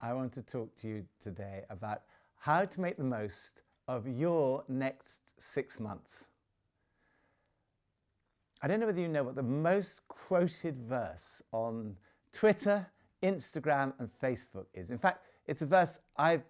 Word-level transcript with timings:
I 0.00 0.12
want 0.12 0.32
to 0.34 0.42
talk 0.42 0.74
to 0.76 0.88
you 0.88 1.04
today 1.20 1.64
about 1.70 2.02
how 2.36 2.64
to 2.64 2.80
make 2.80 2.96
the 2.96 3.04
most 3.04 3.62
of 3.88 4.06
your 4.06 4.62
next 4.68 5.20
six 5.38 5.80
months. 5.80 6.24
I 8.62 8.68
don't 8.68 8.78
know 8.80 8.86
whether 8.86 9.00
you 9.00 9.08
know 9.08 9.24
what 9.24 9.34
the 9.34 9.42
most 9.42 10.06
quoted 10.08 10.78
verse 10.78 11.42
on 11.52 11.96
Twitter, 12.32 12.86
Instagram, 13.22 13.92
and 13.98 14.08
Facebook 14.22 14.66
is. 14.74 14.90
In 14.90 14.98
fact, 14.98 15.24
it's 15.46 15.62
a 15.62 15.66
verse 15.66 15.98
I've 16.16 16.44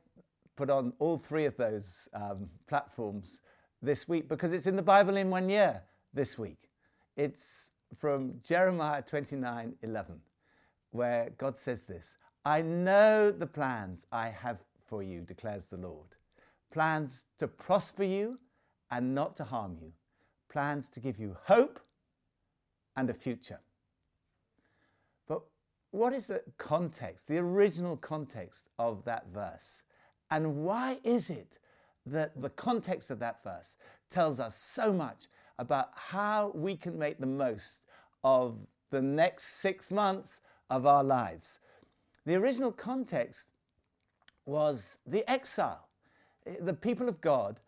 put 0.56 0.68
on 0.68 0.92
all 0.98 1.16
three 1.16 1.46
of 1.46 1.56
those 1.56 2.08
um, 2.12 2.50
platforms 2.66 3.40
this 3.80 4.08
week 4.08 4.28
because 4.28 4.52
it's 4.52 4.66
in 4.66 4.76
the 4.76 4.82
Bible 4.82 5.16
in 5.16 5.30
one 5.30 5.48
year 5.48 5.80
this 6.12 6.38
week. 6.38 6.68
It's 7.16 7.70
from 7.96 8.34
Jeremiah 8.42 9.00
29 9.00 9.74
11, 9.82 10.20
where 10.90 11.30
God 11.38 11.56
says 11.56 11.82
this 11.82 12.14
I 12.48 12.62
know 12.62 13.30
the 13.30 13.46
plans 13.46 14.06
I 14.10 14.28
have 14.30 14.56
for 14.86 15.02
you, 15.02 15.20
declares 15.20 15.66
the 15.66 15.76
Lord. 15.76 16.16
Plans 16.72 17.26
to 17.36 17.46
prosper 17.46 18.04
you 18.04 18.38
and 18.90 19.14
not 19.14 19.36
to 19.36 19.44
harm 19.44 19.76
you. 19.78 19.92
Plans 20.48 20.88
to 20.90 21.00
give 21.00 21.18
you 21.18 21.36
hope 21.44 21.78
and 22.96 23.10
a 23.10 23.12
future. 23.12 23.60
But 25.28 25.42
what 25.90 26.14
is 26.14 26.26
the 26.26 26.42
context, 26.56 27.26
the 27.26 27.36
original 27.36 27.98
context 27.98 28.70
of 28.78 29.04
that 29.04 29.26
verse? 29.28 29.82
And 30.30 30.64
why 30.64 31.00
is 31.04 31.28
it 31.28 31.58
that 32.06 32.40
the 32.40 32.48
context 32.48 33.10
of 33.10 33.18
that 33.18 33.44
verse 33.44 33.76
tells 34.08 34.40
us 34.40 34.56
so 34.56 34.90
much 34.90 35.26
about 35.58 35.90
how 35.94 36.52
we 36.54 36.78
can 36.78 36.98
make 36.98 37.20
the 37.20 37.26
most 37.26 37.80
of 38.24 38.56
the 38.90 39.02
next 39.02 39.60
six 39.60 39.90
months 39.90 40.40
of 40.70 40.86
our 40.86 41.04
lives? 41.04 41.58
The 42.28 42.34
original 42.34 42.70
context 42.70 43.48
was 44.44 44.98
the 45.06 45.26
exile. 45.30 45.88
Eh, 46.44 46.56
the 46.60 46.74
people 46.74 47.08
of 47.08 47.22
God 47.22 47.58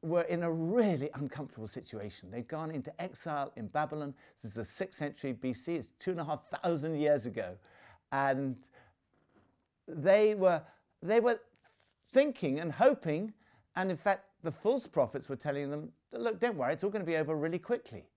were 0.00 0.22
in 0.22 0.44
a 0.44 0.50
really 0.50 1.10
uncomfortable 1.12 1.66
situation. 1.66 2.30
They'd 2.30 2.48
gone 2.48 2.70
into 2.70 2.90
exile 3.02 3.52
in 3.56 3.66
Babylon. 3.66 4.14
This 4.40 4.52
is 4.52 4.54
the 4.54 4.84
6th 4.84 4.94
century 4.94 5.34
BC, 5.34 5.76
it's 5.76 5.88
two 5.98 6.12
and 6.12 6.20
a 6.20 6.24
half 6.24 6.40
thousand 6.48 6.94
years 6.98 7.26
ago. 7.26 7.54
And 8.10 8.56
they 9.86 10.34
were, 10.34 10.62
they 11.02 11.20
were 11.20 11.38
thinking 12.10 12.60
and 12.60 12.72
hoping, 12.72 13.34
and 13.76 13.90
in 13.90 13.98
fact, 13.98 14.24
the 14.42 14.52
false 14.52 14.86
prophets 14.86 15.28
were 15.28 15.36
telling 15.36 15.70
them, 15.70 15.92
look, 16.12 16.40
don't 16.40 16.56
worry, 16.56 16.72
it's 16.72 16.82
all 16.82 16.88
going 16.88 17.04
to 17.04 17.10
be 17.10 17.18
over 17.18 17.36
really 17.36 17.58
quickly. 17.58 18.08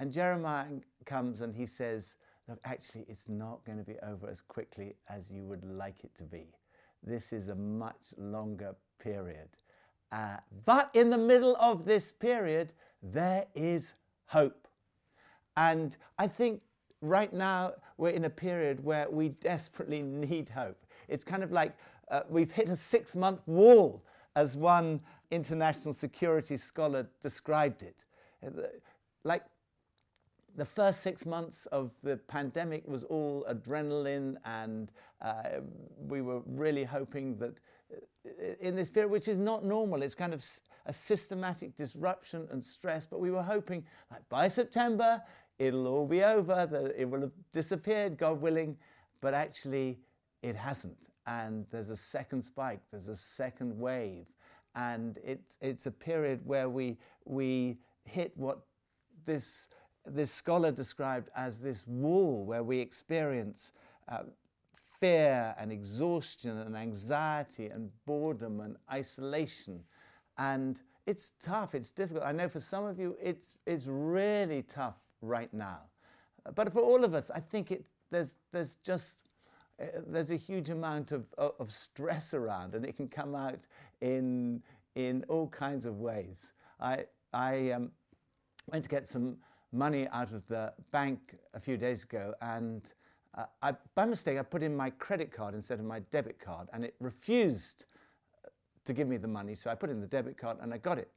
And 0.00 0.12
Jeremiah 0.12 0.66
comes 1.06 1.40
and 1.40 1.56
he 1.56 1.64
says, 1.64 2.16
actually, 2.64 3.04
it's 3.08 3.28
not 3.28 3.64
going 3.64 3.78
to 3.78 3.84
be 3.84 3.96
over 4.02 4.28
as 4.28 4.40
quickly 4.40 4.94
as 5.08 5.30
you 5.30 5.44
would 5.44 5.64
like 5.64 6.04
it 6.04 6.14
to 6.18 6.24
be. 6.24 6.46
This 7.02 7.32
is 7.32 7.48
a 7.48 7.54
much 7.54 8.14
longer 8.16 8.74
period. 9.02 9.48
Uh, 10.12 10.36
but 10.64 10.90
in 10.94 11.10
the 11.10 11.18
middle 11.18 11.56
of 11.56 11.84
this 11.84 12.12
period, 12.12 12.72
there 13.02 13.46
is 13.54 13.94
hope. 14.26 14.68
And 15.56 15.96
I 16.18 16.26
think 16.26 16.60
right 17.00 17.32
now 17.32 17.72
we're 17.96 18.10
in 18.10 18.24
a 18.24 18.30
period 18.30 18.82
where 18.84 19.08
we 19.10 19.30
desperately 19.30 20.02
need 20.02 20.48
hope. 20.48 20.84
It's 21.08 21.24
kind 21.24 21.42
of 21.42 21.52
like 21.52 21.74
uh, 22.10 22.22
we've 22.28 22.50
hit 22.50 22.68
a 22.68 22.76
six 22.76 23.14
month 23.14 23.40
wall, 23.46 24.02
as 24.36 24.56
one 24.56 25.00
international 25.30 25.92
security 25.92 26.56
scholar 26.56 27.06
described 27.22 27.82
it. 27.82 27.96
Uh, 28.46 28.62
like 29.24 29.42
the 30.60 30.66
first 30.66 31.00
six 31.00 31.24
months 31.24 31.64
of 31.72 31.90
the 32.02 32.18
pandemic 32.18 32.86
was 32.86 33.04
all 33.04 33.46
adrenaline, 33.48 34.36
and 34.44 34.92
uh, 35.22 35.60
we 36.06 36.20
were 36.20 36.42
really 36.44 36.84
hoping 36.84 37.38
that 37.38 37.54
uh, 37.94 38.54
in 38.60 38.76
this 38.76 38.90
period, 38.90 39.10
which 39.10 39.26
is 39.26 39.38
not 39.38 39.64
normal, 39.64 40.02
it's 40.02 40.14
kind 40.14 40.34
of 40.34 40.44
a 40.84 40.92
systematic 40.92 41.74
disruption 41.76 42.46
and 42.52 42.62
stress, 42.62 43.06
but 43.06 43.20
we 43.20 43.30
were 43.30 43.42
hoping 43.42 43.82
like 44.10 44.20
by 44.28 44.48
September 44.48 45.22
it'll 45.58 45.86
all 45.86 46.06
be 46.06 46.22
over, 46.22 46.66
that 46.70 46.92
it 46.94 47.08
will 47.08 47.22
have 47.22 47.32
disappeared, 47.54 48.18
God 48.18 48.38
willing, 48.38 48.76
but 49.22 49.32
actually 49.32 49.98
it 50.42 50.54
hasn't. 50.54 50.98
And 51.26 51.64
there's 51.70 51.88
a 51.88 51.96
second 51.96 52.42
spike, 52.42 52.80
there's 52.90 53.08
a 53.08 53.16
second 53.16 53.78
wave, 53.80 54.26
and 54.74 55.18
it's, 55.24 55.56
it's 55.62 55.86
a 55.86 55.90
period 55.90 56.40
where 56.44 56.68
we, 56.68 56.98
we 57.24 57.78
hit 58.04 58.36
what 58.36 58.60
this 59.24 59.68
this 60.06 60.30
scholar 60.30 60.72
described 60.72 61.28
as 61.36 61.58
this 61.58 61.86
wall 61.86 62.44
where 62.44 62.62
we 62.62 62.78
experience 62.78 63.72
uh, 64.08 64.20
fear 64.98 65.54
and 65.58 65.72
exhaustion 65.72 66.58
and 66.58 66.76
anxiety 66.76 67.66
and 67.66 67.90
boredom 68.06 68.60
and 68.60 68.76
isolation. 68.92 69.80
And 70.38 70.78
it's 71.06 71.32
tough, 71.42 71.74
it's 71.74 71.90
difficult. 71.90 72.24
I 72.24 72.32
know 72.32 72.48
for 72.48 72.60
some 72.60 72.84
of 72.84 72.98
you 72.98 73.16
it's, 73.22 73.48
it's 73.66 73.86
really 73.86 74.62
tough 74.62 74.96
right 75.22 75.52
now. 75.52 75.80
But 76.54 76.72
for 76.72 76.80
all 76.80 77.04
of 77.04 77.14
us, 77.14 77.30
I 77.34 77.40
think 77.40 77.70
it, 77.70 77.84
there's, 78.10 78.34
there's 78.52 78.76
just 78.82 79.16
uh, 79.80 79.84
there's 80.06 80.30
a 80.30 80.36
huge 80.36 80.70
amount 80.70 81.12
of, 81.12 81.24
of, 81.38 81.52
of 81.58 81.70
stress 81.70 82.34
around, 82.34 82.74
and 82.74 82.84
it 82.84 82.96
can 82.96 83.08
come 83.08 83.34
out 83.34 83.58
in, 84.00 84.62
in 84.94 85.24
all 85.28 85.48
kinds 85.48 85.86
of 85.86 86.00
ways. 86.00 86.52
I, 86.80 87.04
I 87.32 87.70
um, 87.70 87.90
went 88.70 88.84
to 88.84 88.90
get 88.90 89.08
some 89.08 89.36
money 89.72 90.08
out 90.12 90.32
of 90.32 90.46
the 90.48 90.72
bank 90.90 91.36
a 91.54 91.60
few 91.60 91.76
days 91.76 92.04
ago 92.04 92.34
and 92.42 92.92
uh, 93.36 93.44
I, 93.62 93.74
by 93.94 94.04
mistake 94.04 94.38
I 94.38 94.42
put 94.42 94.62
in 94.62 94.76
my 94.76 94.90
credit 94.90 95.30
card 95.30 95.54
instead 95.54 95.78
of 95.78 95.84
my 95.84 96.00
debit 96.10 96.40
card 96.40 96.68
and 96.72 96.84
it 96.84 96.94
refused 97.00 97.84
uh, 98.44 98.48
to 98.84 98.92
give 98.92 99.06
me 99.06 99.16
the 99.16 99.28
money 99.28 99.54
so 99.54 99.70
I 99.70 99.74
put 99.74 99.90
in 99.90 100.00
the 100.00 100.06
debit 100.06 100.36
card 100.36 100.58
and 100.60 100.74
I 100.74 100.78
got 100.78 100.98
it. 100.98 101.10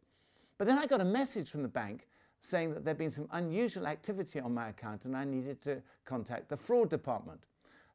But 0.58 0.68
then 0.68 0.78
I 0.78 0.86
got 0.86 1.02
a 1.02 1.06
message 1.06 1.50
from 1.50 1.64
the 1.64 1.68
bank 1.68 2.08
saying 2.42 2.74
that 2.74 2.86
there'd 2.86 2.98
been 2.98 3.10
some 3.10 3.28
unusual 3.32 3.88
activity 3.88 4.40
on 4.40 4.54
my 4.54 4.70
account 4.70 5.06
and 5.06 5.16
I 5.16 5.24
needed 5.24 5.62
to 5.64 5.82
contact 6.06 6.50
the 6.50 6.58
fraud 6.58 6.90
department. 6.90 7.40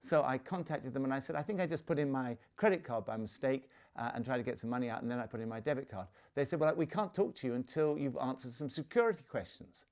So 0.00 0.22
I 0.25 0.38
contacted 0.38 0.94
them 0.94 1.04
and 1.04 1.12
I 1.12 1.19
said, 1.19 1.36
I 1.36 1.42
think 1.42 1.60
I 1.60 1.66
just 1.66 1.86
put 1.86 1.98
in 1.98 2.10
my 2.10 2.36
credit 2.56 2.82
card 2.82 3.04
by 3.04 3.16
mistake 3.16 3.69
uh, 3.96 4.12
and 4.14 4.25
tried 4.25 4.38
to 4.38 4.42
get 4.42 4.58
some 4.58 4.70
money 4.70 4.88
out 4.88 5.02
and 5.02 5.10
then 5.10 5.19
I 5.19 5.26
put 5.26 5.40
in 5.40 5.48
my 5.48 5.60
debit 5.60 5.90
card. 5.90 6.06
They 6.34 6.44
said, 6.44 6.60
well, 6.60 6.75
we 6.75 6.86
can't 6.86 7.12
talk 7.12 7.34
to 7.36 7.46
you 7.46 7.54
until 7.54 7.98
you've 7.98 8.16
answered 8.16 8.52
some 8.52 8.70
security 8.70 9.22
questions. 9.28 9.84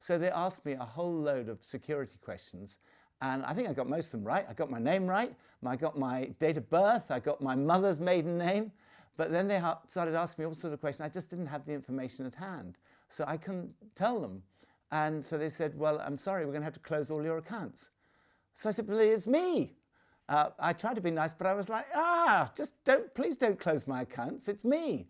So 0.00 0.18
they 0.18 0.30
asked 0.30 0.64
me 0.64 0.72
a 0.72 0.84
whole 0.84 1.14
load 1.14 1.48
of 1.48 1.62
security 1.62 2.18
questions. 2.22 2.78
And 3.22 3.44
I 3.44 3.52
think 3.52 3.68
I 3.68 3.74
got 3.74 3.88
most 3.88 4.06
of 4.06 4.12
them 4.12 4.24
right. 4.24 4.46
I 4.48 4.54
got 4.54 4.70
my 4.70 4.78
name 4.78 5.06
right. 5.06 5.34
I 5.64 5.76
got 5.76 5.98
my 5.98 6.24
date 6.38 6.56
of 6.56 6.68
birth. 6.70 7.10
I 7.10 7.20
got 7.20 7.42
my 7.42 7.54
mother's 7.54 8.00
maiden 8.00 8.38
name. 8.38 8.72
But 9.18 9.30
then 9.30 9.46
they 9.46 9.62
started 9.86 10.14
asking 10.14 10.44
me 10.44 10.48
all 10.48 10.54
sorts 10.54 10.72
of 10.72 10.80
questions. 10.80 11.04
I 11.04 11.10
just 11.10 11.28
didn't 11.28 11.46
have 11.46 11.66
the 11.66 11.72
information 11.72 12.24
at 12.24 12.34
hand. 12.34 12.78
So 13.10 13.24
I 13.26 13.36
couldn't 13.36 13.70
tell 13.94 14.18
them. 14.20 14.42
And 14.92 15.24
so 15.24 15.36
they 15.36 15.50
said, 15.50 15.78
Well, 15.78 16.00
I'm 16.04 16.16
sorry, 16.16 16.46
we're 16.46 16.52
going 16.52 16.62
to 16.62 16.66
have 16.66 16.74
to 16.74 16.80
close 16.80 17.10
all 17.10 17.22
your 17.22 17.36
accounts. 17.36 17.90
So 18.54 18.70
I 18.70 18.72
said, 18.72 18.88
Well, 18.88 18.98
it's 18.98 19.26
me. 19.26 19.74
Uh, 20.28 20.50
I 20.58 20.72
tried 20.72 20.94
to 20.94 21.00
be 21.00 21.10
nice, 21.10 21.34
but 21.34 21.46
I 21.46 21.54
was 21.54 21.68
like, 21.68 21.86
Ah, 21.94 22.50
just 22.56 22.72
don't, 22.84 23.12
please 23.14 23.36
don't 23.36 23.58
close 23.58 23.86
my 23.86 24.02
accounts. 24.02 24.48
It's 24.48 24.64
me. 24.64 25.06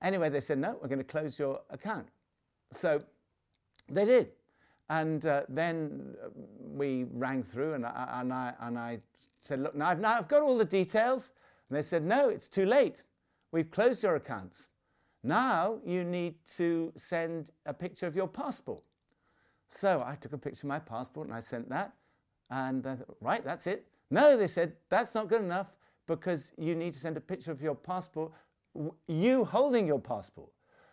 Anyway, 0.00 0.30
they 0.30 0.40
said, 0.40 0.58
No, 0.58 0.78
we're 0.80 0.88
going 0.88 0.98
to 0.98 1.04
close 1.04 1.38
your 1.38 1.60
account. 1.70 2.08
So 2.72 3.02
they 3.88 4.04
did. 4.04 4.30
And 4.88 5.24
uh, 5.26 5.42
then 5.48 6.14
uh, 6.22 6.28
we 6.74 7.06
rang 7.12 7.42
through, 7.42 7.74
and 7.74 7.86
I, 7.86 8.20
and, 8.20 8.32
I, 8.32 8.54
and 8.60 8.78
I 8.78 9.00
said, 9.42 9.60
Look, 9.60 9.74
now 9.74 9.88
I've, 9.88 10.00
now 10.00 10.16
I've 10.16 10.28
got 10.28 10.42
all 10.42 10.56
the 10.56 10.64
details. 10.64 11.30
And 11.68 11.78
they 11.78 11.82
said, 11.82 12.04
No, 12.04 12.28
it's 12.28 12.48
too 12.48 12.66
late. 12.66 13.02
We've 13.52 13.70
closed 13.70 14.02
your 14.02 14.16
accounts. 14.16 14.68
Now 15.22 15.78
you 15.84 16.04
need 16.04 16.34
to 16.56 16.92
send 16.96 17.52
a 17.66 17.72
picture 17.74 18.06
of 18.06 18.16
your 18.16 18.26
passport. 18.26 18.82
So 19.68 20.04
I 20.06 20.16
took 20.16 20.32
a 20.32 20.38
picture 20.38 20.66
of 20.66 20.68
my 20.68 20.78
passport 20.78 21.28
and 21.28 21.36
I 21.36 21.40
sent 21.40 21.68
that. 21.70 21.92
And 22.50 22.86
I 22.86 22.96
thought, 22.96 23.16
right, 23.20 23.44
that's 23.44 23.66
it. 23.66 23.86
No, 24.10 24.36
they 24.36 24.46
said, 24.46 24.74
that's 24.90 25.14
not 25.14 25.28
good 25.28 25.40
enough 25.40 25.68
because 26.06 26.52
you 26.58 26.74
need 26.74 26.92
to 26.92 27.00
send 27.00 27.16
a 27.16 27.20
picture 27.20 27.52
of 27.52 27.62
your 27.62 27.74
passport, 27.74 28.32
you 29.06 29.44
holding 29.44 29.86
your 29.86 30.00
passport. 30.00 30.50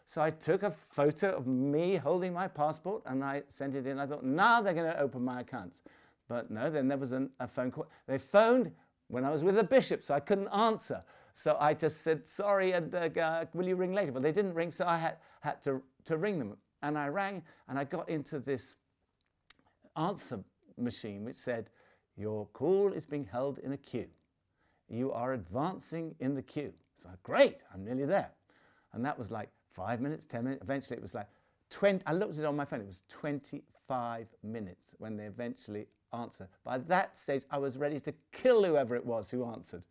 So 0.09 0.23
I 0.23 0.31
took 0.31 0.63
a 0.63 0.71
photo 0.71 1.35
of 1.35 1.45
me 1.45 1.95
holding 1.95 2.33
my 2.33 2.47
passport 2.47 3.03
and 3.05 3.23
I 3.23 3.43
sent 3.47 3.75
it 3.75 3.85
in. 3.85 3.99
I 3.99 4.07
thought, 4.07 4.25
now 4.25 4.59
they're 4.59 4.73
going 4.73 4.91
to 4.91 4.99
open 4.99 5.23
my 5.23 5.41
accounts. 5.41 5.83
But 6.27 6.49
no, 6.49 6.71
then 6.71 6.87
there 6.87 6.97
was 6.97 7.11
an, 7.11 7.29
a 7.39 7.47
phone 7.47 7.69
call. 7.69 7.87
They 8.07 8.17
phoned 8.17 8.71
when 9.09 9.23
I 9.23 9.29
was 9.29 9.43
with 9.43 9.53
the 9.53 9.63
bishop, 9.63 10.01
so 10.01 10.15
I 10.15 10.19
couldn't 10.19 10.47
answer. 10.47 11.03
So 11.35 11.57
I 11.59 11.75
just 11.75 12.01
said, 12.01 12.27
sorry, 12.27 12.71
and 12.71 12.95
uh, 12.95 13.45
will 13.53 13.67
you 13.67 13.75
ring 13.75 13.93
later? 13.93 14.11
But 14.11 14.23
they 14.23 14.31
didn't 14.31 14.55
ring, 14.55 14.71
so 14.71 14.83
I 14.87 14.97
had, 14.97 15.17
had 15.41 15.61
to, 15.65 15.79
to 16.05 16.17
ring 16.17 16.39
them. 16.39 16.57
And 16.81 16.97
I 16.97 17.09
rang 17.09 17.43
and 17.67 17.77
I 17.77 17.83
got 17.83 18.09
into 18.09 18.39
this 18.39 18.77
answer 19.95 20.39
machine 20.75 21.23
which 21.23 21.37
said, 21.37 21.69
your 22.17 22.47
call 22.47 22.93
is 22.93 23.05
being 23.05 23.25
held 23.25 23.59
in 23.59 23.73
a 23.73 23.77
queue. 23.77 24.09
You 24.87 25.11
are 25.11 25.33
advancing 25.33 26.15
in 26.19 26.33
the 26.33 26.41
queue. 26.41 26.73
So 26.99 27.09
great, 27.21 27.57
I'm 27.71 27.85
nearly 27.85 28.05
there. 28.05 28.31
And 28.93 29.05
that 29.05 29.15
was 29.15 29.29
like 29.29 29.51
five 29.73 30.01
minutes, 30.01 30.25
10 30.25 30.43
minutes. 30.43 30.63
Eventually, 30.63 30.97
it 30.97 31.01
was 31.01 31.13
like 31.13 31.27
20. 31.69 32.03
I 32.05 32.13
looked 32.13 32.33
at 32.33 32.39
it 32.39 32.45
on 32.45 32.55
my 32.55 32.65
phone, 32.65 32.81
it 32.81 32.87
was 32.87 33.01
25 33.09 34.27
minutes 34.43 34.91
when 34.97 35.17
they 35.17 35.25
eventually 35.25 35.87
answered. 36.13 36.47
By 36.63 36.79
that 36.79 37.17
stage, 37.17 37.43
I 37.51 37.57
was 37.57 37.77
ready 37.77 37.99
to 38.01 38.13
kill 38.31 38.63
whoever 38.63 38.95
it 38.95 39.05
was 39.05 39.29
who 39.29 39.45
answered. 39.45 39.83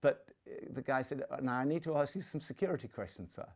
but 0.00 0.26
uh, 0.46 0.54
the 0.72 0.82
guy 0.82 1.02
said, 1.02 1.24
now 1.42 1.56
I 1.56 1.64
need 1.64 1.82
to 1.84 1.96
ask 1.96 2.14
you 2.14 2.22
some 2.22 2.40
security 2.40 2.88
questions, 2.88 3.34
sir. 3.34 3.46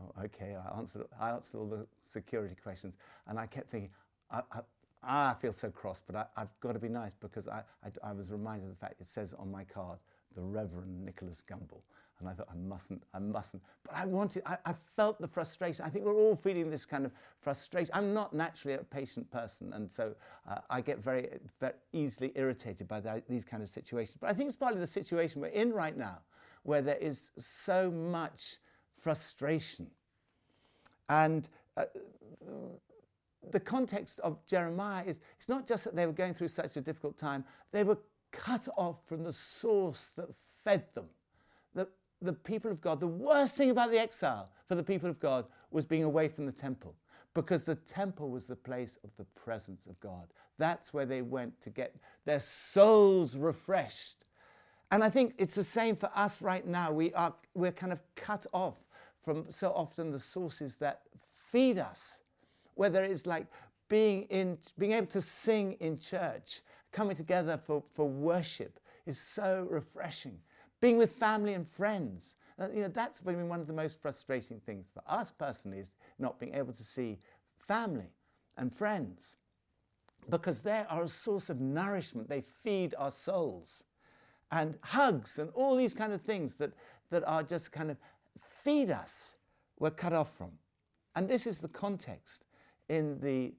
Oh, 0.00 0.24
okay, 0.24 0.56
I 0.56 0.78
answered, 0.78 1.06
I 1.20 1.30
answered 1.30 1.58
all 1.58 1.66
the 1.66 1.86
security 2.02 2.54
questions. 2.62 2.94
And 3.26 3.38
I 3.38 3.46
kept 3.46 3.70
thinking, 3.70 3.90
I, 4.30 4.42
I, 4.52 4.60
I 5.02 5.34
feel 5.40 5.52
so 5.52 5.70
cross, 5.70 6.02
but 6.06 6.16
I, 6.16 6.40
have 6.40 6.48
got 6.60 6.72
to 6.72 6.78
be 6.78 6.88
nice 6.88 7.14
because 7.14 7.48
I, 7.48 7.62
I, 7.84 8.10
I, 8.10 8.12
was 8.12 8.30
reminded 8.30 8.64
of 8.64 8.70
the 8.70 8.76
fact 8.76 9.00
it 9.00 9.06
says 9.06 9.34
on 9.38 9.50
my 9.50 9.64
card, 9.64 9.98
the 10.34 10.42
Reverend 10.42 11.04
Nicholas 11.04 11.42
Gumbel. 11.48 11.80
And 12.20 12.28
I 12.28 12.32
thought, 12.32 12.48
I 12.50 12.56
mustn't, 12.56 13.04
I 13.14 13.20
mustn't. 13.20 13.62
But 13.84 13.94
I 13.94 14.04
wanted, 14.04 14.42
I, 14.44 14.56
I, 14.66 14.74
felt 14.96 15.20
the 15.20 15.28
frustration. 15.28 15.84
I 15.84 15.88
think 15.88 16.04
we're 16.04 16.16
all 16.16 16.34
feeling 16.34 16.68
this 16.68 16.84
kind 16.84 17.06
of 17.06 17.12
frustration. 17.40 17.90
I'm 17.94 18.12
not 18.12 18.34
naturally 18.34 18.74
a 18.74 18.82
patient 18.82 19.30
person, 19.30 19.72
and 19.72 19.90
so 19.90 20.14
uh, 20.50 20.58
I 20.68 20.80
get 20.80 20.98
very, 20.98 21.28
very 21.60 21.74
easily 21.92 22.32
irritated 22.34 22.88
by 22.88 22.98
that, 23.00 23.28
these 23.28 23.44
kind 23.44 23.62
of 23.62 23.68
situations. 23.68 24.16
But 24.20 24.30
I 24.30 24.32
think 24.32 24.48
it's 24.48 24.56
partly 24.56 24.80
the 24.80 24.86
situation 24.86 25.40
we're 25.40 25.48
in 25.48 25.72
right 25.72 25.96
now, 25.96 26.18
where 26.64 26.82
there 26.82 26.96
is 26.96 27.30
so 27.38 27.88
much 27.88 28.56
frustration. 28.96 29.86
And 31.08 31.48
uh, 31.76 31.84
the 33.50 33.60
context 33.60 34.18
of 34.20 34.44
Jeremiah 34.46 35.04
is 35.06 35.20
it's 35.36 35.48
not 35.48 35.66
just 35.66 35.84
that 35.84 35.94
they 35.94 36.06
were 36.06 36.12
going 36.12 36.34
through 36.34 36.48
such 36.48 36.76
a 36.76 36.80
difficult 36.80 37.16
time, 37.16 37.44
they 37.72 37.84
were 37.84 37.98
cut 38.32 38.68
off 38.76 38.96
from 39.06 39.24
the 39.24 39.32
source 39.32 40.12
that 40.16 40.28
fed 40.64 40.84
them 40.94 41.06
the 41.74 41.88
the 42.20 42.32
people 42.32 42.70
of 42.70 42.80
God, 42.80 43.00
the 43.00 43.06
worst 43.06 43.56
thing 43.56 43.70
about 43.70 43.90
the 43.90 43.98
exile 43.98 44.50
for 44.66 44.74
the 44.74 44.82
people 44.82 45.08
of 45.08 45.20
God 45.20 45.46
was 45.70 45.84
being 45.84 46.04
away 46.04 46.28
from 46.28 46.46
the 46.46 46.52
temple 46.52 46.94
because 47.34 47.62
the 47.62 47.76
temple 47.76 48.30
was 48.30 48.44
the 48.44 48.56
place 48.56 48.98
of 49.04 49.10
the 49.16 49.24
presence 49.40 49.86
of 49.86 49.98
God. 50.00 50.26
That's 50.58 50.92
where 50.92 51.06
they 51.06 51.22
went 51.22 51.60
to 51.60 51.70
get 51.70 51.94
their 52.24 52.40
souls 52.40 53.36
refreshed. 53.36 54.24
And 54.90 55.04
I 55.04 55.10
think 55.10 55.34
it's 55.38 55.54
the 55.54 55.62
same 55.62 55.94
for 55.94 56.10
us 56.14 56.42
right 56.42 56.66
now. 56.66 56.90
We 56.90 57.12
are 57.14 57.34
we're 57.54 57.72
kind 57.72 57.92
of 57.92 58.00
cut 58.16 58.46
off 58.52 58.76
from 59.22 59.46
so 59.50 59.70
often 59.72 60.10
the 60.10 60.18
sources 60.18 60.76
that 60.76 61.02
feed 61.52 61.78
us, 61.78 62.22
whether 62.74 63.04
it's 63.04 63.26
like 63.26 63.46
being 63.88 64.22
in 64.24 64.58
being 64.78 64.92
able 64.92 65.06
to 65.08 65.20
sing 65.20 65.74
in 65.80 65.98
church, 65.98 66.62
coming 66.92 67.16
together 67.16 67.58
for, 67.66 67.82
for 67.94 68.08
worship 68.08 68.78
is 69.06 69.18
so 69.18 69.66
refreshing 69.70 70.38
being 70.80 70.96
with 70.96 71.12
family 71.12 71.54
and 71.54 71.68
friends. 71.68 72.34
Uh, 72.58 72.68
you 72.74 72.82
know, 72.82 72.88
that's 72.88 73.20
been 73.20 73.48
one 73.48 73.60
of 73.60 73.66
the 73.66 73.72
most 73.72 74.00
frustrating 74.00 74.60
things 74.60 74.86
for 74.92 75.02
us 75.06 75.30
personally 75.30 75.78
is 75.78 75.92
not 76.18 76.38
being 76.38 76.54
able 76.54 76.72
to 76.72 76.84
see 76.84 77.18
family 77.66 78.10
and 78.56 78.74
friends 78.74 79.36
because 80.30 80.60
they 80.60 80.84
are 80.88 81.04
a 81.04 81.08
source 81.08 81.50
of 81.50 81.60
nourishment. 81.60 82.28
They 82.28 82.42
feed 82.62 82.94
our 82.98 83.10
souls. 83.10 83.84
And 84.50 84.76
hugs 84.80 85.38
and 85.38 85.50
all 85.54 85.76
these 85.76 85.94
kind 85.94 86.12
of 86.12 86.22
things 86.22 86.54
that, 86.54 86.72
that 87.10 87.22
are 87.26 87.42
just 87.42 87.70
kind 87.70 87.90
of 87.90 87.98
feed 88.64 88.90
us, 88.90 89.36
we're 89.78 89.90
cut 89.90 90.12
off 90.12 90.34
from. 90.36 90.50
And 91.16 91.28
this 91.28 91.46
is 91.46 91.58
the 91.58 91.68
context 91.68 92.44
in 92.88 93.20
the 93.20 93.52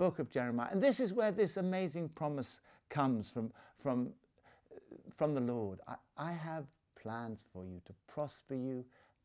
book 0.00 0.18
of 0.18 0.30
Jeremiah. 0.30 0.70
And 0.72 0.82
this 0.82 0.98
is 0.98 1.12
where 1.12 1.30
this 1.30 1.58
amazing 1.58 2.08
promise 2.08 2.60
comes 2.88 3.30
from, 3.30 3.52
from 3.82 4.10
from 5.16 5.34
the 5.34 5.40
Lord. 5.40 5.80
I, 5.86 5.94
I 6.16 6.32
have 6.32 6.64
plans 7.00 7.44
for 7.52 7.66
you 7.66 7.82
to 7.84 7.92
prosper 8.08 8.54
you 8.54 8.82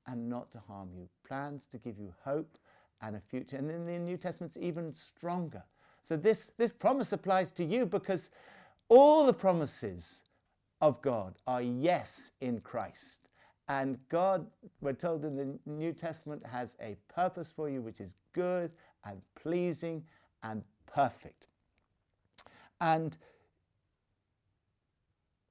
and 0.08 0.30
not 0.30 0.52
to 0.52 0.60
harm 0.68 0.90
you, 0.94 1.08
plans 1.26 1.68
to 1.72 1.78
give 1.78 1.98
you 1.98 2.14
hope 2.24 2.58
and 3.02 3.16
a 3.16 3.20
future. 3.20 3.56
And 3.56 3.72
in 3.72 3.86
the 3.86 3.98
New 3.98 4.18
Testament, 4.18 4.56
it's 4.56 4.66
even 4.66 4.94
stronger. 4.94 5.64
So 6.04 6.18
this, 6.18 6.52
this 6.58 6.74
promise 6.74 7.14
applies 7.14 7.52
to 7.52 7.64
you 7.64 7.86
because 7.86 8.30
all 8.90 9.26
the 9.26 9.34
promises 9.34 10.20
of 10.82 11.02
God 11.02 11.36
are 11.48 11.62
yes 11.62 12.32
in 12.42 12.60
Christ. 12.60 13.30
And 13.70 13.98
God, 14.10 14.46
we're 14.82 14.94
told 14.94 15.24
in 15.24 15.36
the 15.38 15.58
New 15.66 15.94
Testament, 15.94 16.46
has 16.46 16.76
a 16.82 16.98
purpose 17.08 17.54
for 17.56 17.70
you 17.70 17.82
which 17.82 18.02
is 18.02 18.16
good 18.34 18.72
and 19.06 19.22
pleasing 19.42 20.04
and 20.50 20.64
perfect. 20.86 21.48
And 22.82 23.18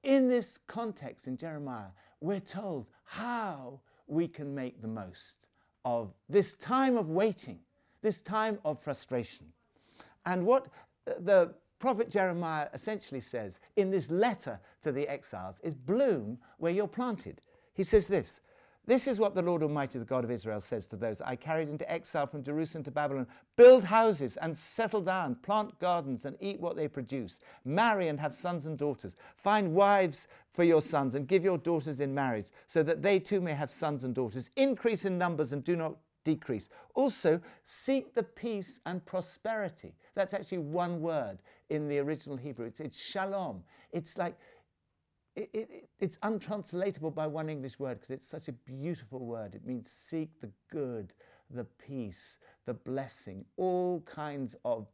in 0.03 0.29
this 0.29 0.59
context 0.67 1.27
in 1.27 1.37
Jeremiah, 1.37 1.91
we're 2.21 2.39
told 2.39 2.87
how 3.03 3.79
we 4.07 4.27
can 4.27 4.53
make 4.53 4.81
the 4.81 4.87
most 4.87 5.47
of 5.83 6.13
this 6.29 6.53
time 6.53 6.97
of 6.97 7.09
waiting, 7.09 7.59
this 8.01 8.21
time 8.21 8.59
of 8.63 8.81
frustration. 8.81 9.47
And 10.25 10.45
what 10.45 10.67
uh, 11.07 11.13
the 11.19 11.53
prophet 11.79 12.09
Jeremiah 12.09 12.67
essentially 12.73 13.21
says 13.21 13.59
in 13.75 13.91
this 13.91 14.09
letter 14.09 14.59
to 14.83 14.91
the 14.91 15.07
exiles 15.07 15.59
is 15.63 15.75
bloom 15.75 16.37
where 16.57 16.71
you're 16.71 16.87
planted. 16.87 17.41
He 17.73 17.83
says 17.83 18.07
this 18.07 18.41
this 18.87 19.07
is 19.07 19.19
what 19.19 19.35
the 19.35 19.41
Lord 19.41 19.63
Almighty, 19.63 19.99
the 19.99 20.05
God 20.05 20.23
of 20.23 20.31
Israel, 20.31 20.61
says 20.61 20.87
to 20.87 20.95
those 20.95 21.21
I 21.21 21.35
carried 21.35 21.69
into 21.69 21.89
exile 21.91 22.27
from 22.27 22.43
Jerusalem 22.43 22.83
to 22.83 22.91
Babylon 22.91 23.27
build 23.55 23.83
houses 23.83 24.37
and 24.37 24.57
settle 24.57 25.01
down, 25.01 25.35
plant 25.35 25.77
gardens 25.79 26.25
and 26.25 26.37
eat 26.39 26.59
what 26.59 26.75
they 26.75 26.87
produce, 26.87 27.39
marry 27.63 28.07
and 28.07 28.19
have 28.19 28.35
sons 28.35 28.65
and 28.65 28.77
daughters, 28.77 29.15
find 29.37 29.73
wives 29.73 30.27
for 30.53 30.63
your 30.63 30.81
sons 30.81 31.15
and 31.15 31.27
give 31.27 31.43
your 31.43 31.57
daughters 31.57 31.99
in 31.99 32.13
marriage, 32.13 32.47
so 32.67 32.83
that 32.83 33.01
they 33.01 33.19
too 33.19 33.41
may 33.41 33.53
have 33.53 33.71
sons 33.71 34.03
and 34.03 34.13
daughters. 34.13 34.49
Increase 34.55 35.05
in 35.05 35.17
numbers 35.17 35.53
and 35.53 35.63
do 35.63 35.75
not 35.75 35.95
decrease. 36.23 36.69
Also, 36.95 37.39
seek 37.63 38.13
the 38.13 38.23
peace 38.23 38.81
and 38.85 39.05
prosperity. 39.05 39.93
That's 40.15 40.33
actually 40.33 40.57
one 40.57 41.01
word 41.01 41.37
in 41.69 41.87
the 41.87 41.99
original 41.99 42.37
Hebrew. 42.37 42.65
It's, 42.65 42.79
it's 42.79 42.99
shalom. 42.99 43.63
It's 43.91 44.17
like 44.17 44.35
it, 45.35 45.49
it, 45.53 45.89
it's 45.99 46.17
untranslatable 46.23 47.11
by 47.11 47.27
one 47.27 47.49
English 47.49 47.79
word 47.79 47.95
because 47.95 48.11
it's 48.11 48.27
such 48.27 48.47
a 48.47 48.53
beautiful 48.53 49.19
word. 49.25 49.55
It 49.55 49.65
means 49.65 49.89
seek 49.89 50.29
the 50.39 50.49
good, 50.71 51.13
the 51.49 51.65
peace, 51.65 52.37
the 52.65 52.73
blessing, 52.73 53.45
all 53.57 54.01
kinds 54.01 54.55
of 54.65 54.87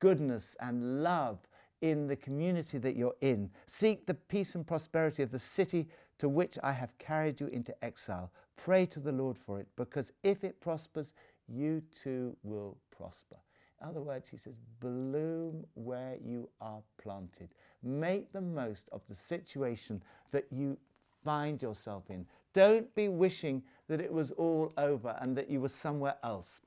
goodness 0.00 0.56
and 0.60 1.02
love 1.02 1.38
in 1.82 2.06
the 2.06 2.16
community 2.16 2.78
that 2.78 2.96
you're 2.96 3.14
in. 3.20 3.50
Seek 3.66 4.06
the 4.06 4.14
peace 4.14 4.54
and 4.54 4.66
prosperity 4.66 5.22
of 5.22 5.30
the 5.30 5.38
city 5.38 5.88
to 6.18 6.28
which 6.28 6.58
I 6.62 6.72
have 6.72 6.96
carried 6.98 7.40
you 7.40 7.48
into 7.48 7.74
exile. 7.84 8.32
Pray 8.56 8.86
to 8.86 9.00
the 9.00 9.12
Lord 9.12 9.36
for 9.36 9.60
it, 9.60 9.66
because 9.76 10.12
if 10.22 10.44
it 10.44 10.60
prospers, 10.60 11.12
you 11.48 11.82
too 11.92 12.36
will 12.42 12.78
prosper. 12.90 13.36
In 13.82 13.88
other 13.88 14.00
words, 14.00 14.28
he 14.28 14.38
says, 14.38 14.60
bloom 14.80 15.66
where 15.74 16.16
you 16.24 16.48
are 16.60 16.80
planted. 17.02 17.50
Make 17.84 18.32
the 18.32 18.40
most 18.40 18.88
of 18.92 19.02
the 19.08 19.14
situation 19.14 20.02
that 20.32 20.46
you 20.50 20.76
find 21.24 21.60
yourself 21.60 22.04
in. 22.10 22.26
Don't 22.52 22.92
be 22.94 23.08
wishing 23.08 23.62
that 23.88 24.00
it 24.00 24.12
was 24.12 24.30
all 24.32 24.72
over 24.78 25.16
and 25.20 25.36
that 25.36 25.50
you 25.50 25.60
were 25.60 25.68
somewhere 25.68 26.16
else. 26.22 26.60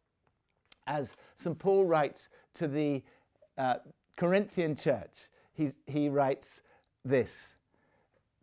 As 0.85 1.15
St. 1.35 1.57
Paul 1.57 1.85
writes 1.85 2.29
to 2.55 2.67
the 2.67 3.03
uh, 3.57 3.75
Corinthian 4.15 4.75
church, 4.75 5.29
he, 5.53 5.71
he 5.85 6.09
writes 6.09 6.61
this 7.03 7.55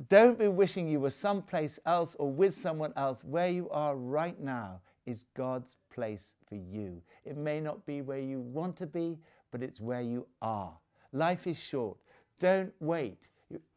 Don't 0.08 0.38
be 0.38 0.48
wishing 0.48 0.88
you 0.88 1.00
were 1.00 1.10
someplace 1.10 1.78
else 1.86 2.16
or 2.18 2.30
with 2.30 2.54
someone 2.54 2.92
else. 2.96 3.24
Where 3.24 3.48
you 3.48 3.70
are 3.70 3.96
right 3.96 4.38
now 4.40 4.80
is 5.06 5.24
God's 5.36 5.76
place 5.92 6.34
for 6.48 6.56
you. 6.56 7.00
It 7.24 7.36
may 7.36 7.60
not 7.60 7.84
be 7.86 8.02
where 8.02 8.18
you 8.18 8.40
want 8.40 8.76
to 8.78 8.86
be, 8.86 9.18
but 9.50 9.62
it's 9.62 9.80
where 9.80 10.00
you 10.00 10.26
are. 10.42 10.72
Life 11.12 11.46
is 11.46 11.58
short. 11.58 11.96
Don't 12.40 12.72
wait 12.80 13.28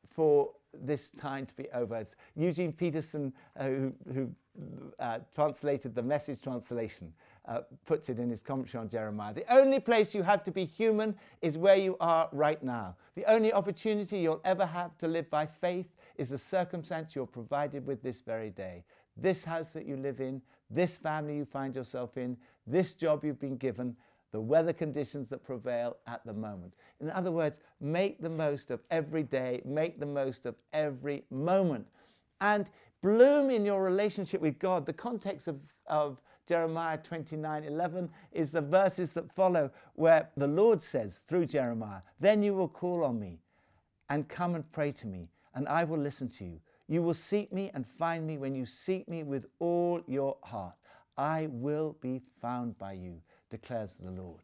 for 0.10 0.52
this 0.74 1.12
time 1.12 1.46
to 1.46 1.54
be 1.56 1.68
over. 1.74 2.04
Eugene 2.36 2.72
Peterson, 2.72 3.34
uh, 3.60 3.66
who, 3.66 3.94
who 4.14 4.30
uh, 5.00 5.20
translated 5.34 5.96
the 5.96 6.02
message 6.02 6.42
translation, 6.42 7.14
uh, 7.48 7.62
puts 7.86 8.10
it 8.10 8.20
in 8.20 8.30
his 8.30 8.44
commentary 8.44 8.82
on 8.82 8.90
Jeremiah. 8.90 9.34
The 9.34 9.54
only 9.54 9.80
place 9.80 10.14
you 10.14 10.24
have 10.24 10.44
to 10.44 10.52
be 10.52 10.66
human 10.66 11.16
is 11.42 11.58
where 11.58 11.78
you 11.78 11.96
are 12.00 12.30
right 12.32 12.62
now. 12.62 12.96
The 13.16 13.26
only 13.26 13.54
opportunity 13.54 14.20
you'll 14.20 14.42
ever 14.44 14.66
have 14.66 14.98
to 14.98 15.08
live 15.08 15.30
by 15.30 15.46
faith 15.46 15.96
is 16.18 16.30
the 16.30 16.38
circumstance 16.38 17.16
you're 17.16 17.26
provided 17.26 17.86
with 17.86 18.02
this 18.04 18.22
very 18.22 18.50
day. 18.50 18.84
This 19.16 19.44
house 19.44 19.70
that 19.70 19.86
you 19.86 19.96
live 19.96 20.20
in, 20.20 20.42
this 20.70 20.98
family 20.98 21.38
you 21.38 21.46
find 21.46 21.76
yourself 21.76 22.18
in, 22.18 22.38
this 22.66 22.94
job 22.94 23.24
you've 23.24 23.40
been 23.40 23.58
given, 23.58 23.96
the 24.38 24.42
weather 24.42 24.72
conditions 24.72 25.30
that 25.30 25.44
prevail 25.44 25.98
at 26.06 26.24
the 26.24 26.32
moment. 26.32 26.72
In 27.02 27.10
other 27.10 27.32
words, 27.32 27.58
make 27.82 28.22
the 28.22 28.30
most 28.30 28.70
of 28.70 28.82
every 28.92 29.24
day, 29.24 29.64
make 29.66 30.00
the 30.00 30.06
most 30.06 30.46
of 30.46 30.54
every 30.74 31.24
moment, 31.32 31.88
and 32.40 32.68
bloom 33.02 33.50
in 33.50 33.66
your 33.66 33.82
relationship 33.82 34.40
with 34.40 34.60
God. 34.60 34.86
The 34.86 34.94
context 34.94 35.48
of, 35.48 35.60
of 35.88 36.22
Jeremiah 36.46 37.00
29 37.00 37.64
11 37.64 38.12
is 38.32 38.52
the 38.52 38.62
verses 38.62 39.10
that 39.14 39.34
follow, 39.34 39.72
where 39.96 40.30
the 40.38 40.46
Lord 40.46 40.84
says 40.84 41.24
through 41.28 41.48
Jeremiah, 41.48 42.02
Then 42.20 42.44
you 42.44 42.54
will 42.54 42.68
call 42.68 43.04
on 43.04 43.20
me 43.20 43.40
and 44.12 44.30
come 44.30 44.54
and 44.54 44.72
pray 44.72 44.92
to 44.92 45.08
me, 45.08 45.30
and 45.56 45.68
I 45.68 45.84
will 45.84 45.98
listen 45.98 46.30
to 46.30 46.46
you. 46.46 46.60
You 46.88 47.02
will 47.02 47.16
seek 47.16 47.52
me 47.52 47.72
and 47.74 47.88
find 47.88 48.28
me 48.28 48.38
when 48.38 48.54
you 48.54 48.68
seek 48.68 49.10
me 49.10 49.24
with 49.24 49.48
all 49.58 50.00
your 50.06 50.38
heart. 50.44 50.76
I 51.18 51.48
will 51.50 51.98
be 52.02 52.22
found 52.40 52.78
by 52.78 52.94
you 52.94 53.20
declares 53.50 53.96
the 53.96 54.12
Lord. 54.12 54.42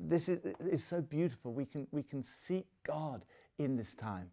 This 0.00 0.28
is, 0.28 0.40
is 0.70 0.82
so 0.82 1.00
beautiful. 1.00 1.52
We 1.52 1.66
can, 1.66 1.86
we 1.90 2.02
can 2.02 2.22
seek 2.22 2.66
God 2.86 3.24
in 3.58 3.76
this 3.76 3.94
time. 3.94 4.30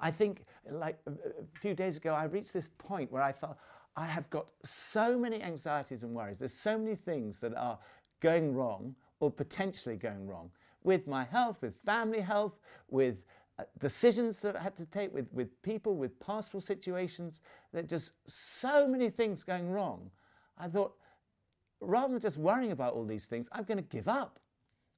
I 0.00 0.10
think, 0.10 0.44
like 0.70 0.98
a 1.06 1.58
few 1.60 1.74
days 1.74 1.96
ago, 1.98 2.14
I 2.14 2.24
reached 2.24 2.54
this 2.54 2.70
point 2.78 3.12
where 3.12 3.22
I 3.22 3.32
felt 3.32 3.58
I 3.96 4.06
have 4.06 4.28
got 4.30 4.46
so 4.62 5.18
many 5.18 5.42
anxieties 5.42 6.04
and 6.04 6.14
worries. 6.14 6.38
There's 6.38 6.54
so 6.54 6.78
many 6.78 6.94
things 6.94 7.38
that 7.40 7.54
are 7.54 7.78
going 8.20 8.54
wrong 8.54 8.94
or 9.18 9.30
potentially 9.30 9.96
going 9.96 10.26
wrong 10.26 10.50
with 10.82 11.06
my 11.06 11.24
health, 11.24 11.58
with 11.60 11.74
family 11.84 12.20
health, 12.20 12.58
with 12.88 13.16
uh, 13.58 13.64
decisions 13.78 14.38
that 14.38 14.56
I 14.56 14.62
had 14.62 14.76
to 14.78 14.86
take 14.86 15.12
with, 15.12 15.26
with 15.32 15.60
people, 15.62 15.96
with 15.96 16.18
pastoral 16.18 16.62
situations. 16.62 17.42
There 17.72 17.82
just 17.82 18.12
so 18.26 18.88
many 18.88 19.10
things 19.10 19.44
going 19.44 19.70
wrong. 19.70 20.10
I 20.56 20.68
thought, 20.68 20.94
rather 21.80 22.12
than 22.12 22.20
just 22.20 22.36
worrying 22.36 22.72
about 22.72 22.94
all 22.94 23.04
these 23.04 23.24
things, 23.24 23.48
I'm 23.52 23.64
going 23.64 23.78
to 23.78 23.82
give 23.82 24.08
up. 24.08 24.38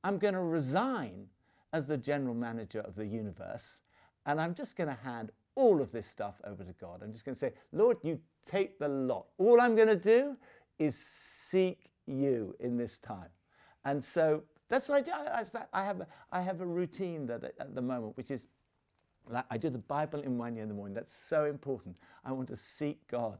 I'm 0.05 0.19
going 0.19 0.35
to 0.35 0.41
resign 0.41 1.27
as 1.73 1.87
the 1.87 1.97
general 1.97 2.35
manager 2.35 2.81
of 2.81 2.95
the 2.95 3.07
universe, 3.07 3.81
and 4.27 4.41
I'm 4.41 4.55
just 4.55 4.77
going 4.77 4.89
to 4.89 4.99
hand 5.03 5.31
all 5.55 5.81
of 5.81 5.93
this 5.93 6.07
stuff 6.07 6.41
over 6.45 6.65
to 6.65 6.73
God. 6.81 7.03
I'm 7.03 7.12
just 7.12 7.25
going 7.25 7.35
to 7.35 7.39
say, 7.39 7.53
Lord, 7.73 7.99
you 8.03 8.21
take 8.45 8.79
the 8.79 8.89
lot. 8.89 9.27
All 9.39 9.61
I'm 9.61 9.77
going 9.77 9.89
to 9.89 9.97
do 9.97 10.37
is 10.79 10.97
seek 10.97 11.91
you 12.07 12.55
in 12.61 12.77
this 12.77 12.99
time. 12.99 13.29
And 13.85 14.03
so 14.03 14.43
that's 14.69 14.89
what 14.89 14.97
I 14.97 15.01
do. 15.03 15.12
I, 15.12 15.45
I, 15.73 15.85
have, 15.85 16.01
a, 16.01 16.07
I 16.31 16.41
have 16.41 16.61
a 16.61 16.67
routine 16.67 17.27
that 17.27 17.45
at 17.45 17.75
the 17.75 17.83
moment, 17.83 18.17
which 18.17 18.31
is 18.31 18.47
like 19.29 19.45
I 19.51 19.59
do 19.59 19.71
the 19.71 19.79
Bible 19.79 20.21
in 20.21 20.39
one 20.39 20.55
year 20.55 20.62
in 20.62 20.69
the 20.69 20.75
morning. 20.75 20.95
That's 20.95 21.15
so 21.15 21.45
important. 21.45 21.97
I 22.25 22.33
want 22.33 22.49
to 22.49 22.57
seek 22.57 23.07
God. 23.09 23.39